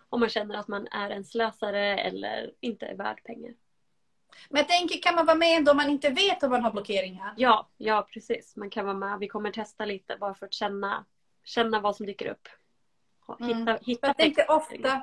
[0.09, 3.55] Om man känner att man är en slösare eller inte är värd pengar.
[4.49, 7.35] Men jag tänker, kan man vara med om man inte vet om man har blockeringar?
[7.37, 8.57] Ja, ja precis.
[8.57, 9.19] Man kan vara med.
[9.19, 11.05] Vi kommer testa lite bara för att känna,
[11.45, 12.49] känna vad som dyker upp.
[13.41, 13.79] Hitta, Mm.
[13.83, 15.03] hitta Jag tänker ofta,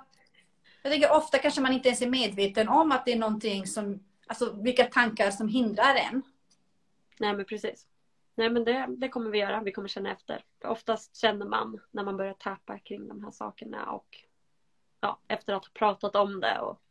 [0.84, 4.04] jag tänker ofta kanske man inte ens är medveten om att det är någonting som,
[4.28, 6.24] alltså vilka tankar som hindrar en.
[7.20, 7.86] Nej men precis.
[8.40, 9.62] Nej men det, det kommer vi göra.
[9.62, 10.44] Vi kommer känna efter.
[10.64, 14.18] Oftast känner man när man börjar tappa kring de här sakerna och
[15.02, 16.60] ja, efter att ha pratat om det.
[16.60, 16.82] Och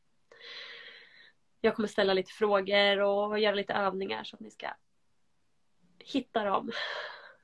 [1.61, 4.67] jag kommer ställa lite frågor och göra lite övningar så att ni ska
[5.99, 6.71] hitta dem.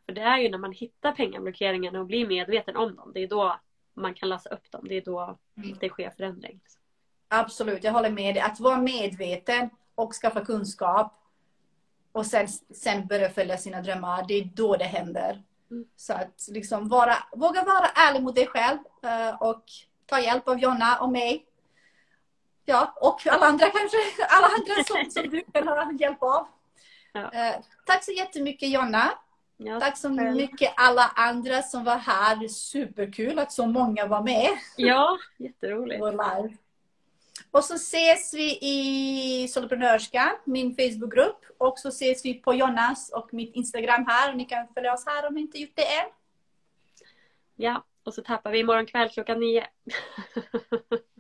[0.07, 3.13] För det är ju när man hittar pengablockeringarna och blir medveten om dem.
[3.15, 3.61] Det är då
[3.95, 4.89] man kan läsa upp dem.
[4.89, 5.77] Det är då Mm.
[5.81, 6.61] det sker förändring.
[7.29, 8.43] Absolut, jag håller med dig.
[8.43, 11.24] Att vara medveten och skaffa kunskap
[12.15, 15.43] och sen, sen börja följa sina drömmar, det är då det händer.
[15.71, 15.85] Mm.
[15.97, 19.65] Så att liksom vara, våga vara ärlig mot dig själv eh, och
[20.07, 21.47] ta hjälp av Jonna och mig.
[22.65, 23.97] Ja, och alla andra kanske.
[24.29, 26.47] Alla andra som, som du kan ha hjälp av.
[27.13, 27.33] Ja.
[27.33, 27.55] Eh,
[27.87, 29.11] tack så jättemycket Jonna.
[29.57, 32.49] Ja, Tack så mycket alla andra som var här.
[32.49, 36.01] Superkul att så många var med ja jätteroligt.
[36.01, 36.57] vår live.
[37.51, 41.45] Och så ses vi i Soloprenörskan, min Facebookgrupp.
[41.59, 44.35] Och så ses vi på Jonas och mitt Instagram här.
[44.35, 46.11] Ni kan följa oss här om ni inte gjort det än.
[47.57, 49.67] Ja, och så tappar vi imorgon kväll klockan nio.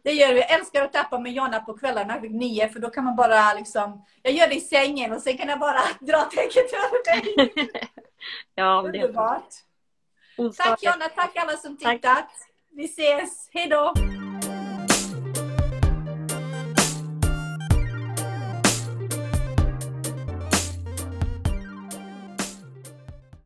[0.04, 0.40] Det gör vi.
[0.40, 2.68] Jag älskar att tappa med Jonna på kvällarna vid nio.
[2.68, 4.04] För då kan man bara liksom...
[4.22, 7.52] Jag gör det i sängen och sen kan jag bara dra täcket över dig.
[8.54, 9.54] ja, det är Underbart.
[10.56, 12.30] Tack Jonna, tack alla som tittat.
[12.70, 13.48] Vi ses.
[13.52, 13.94] Hej då!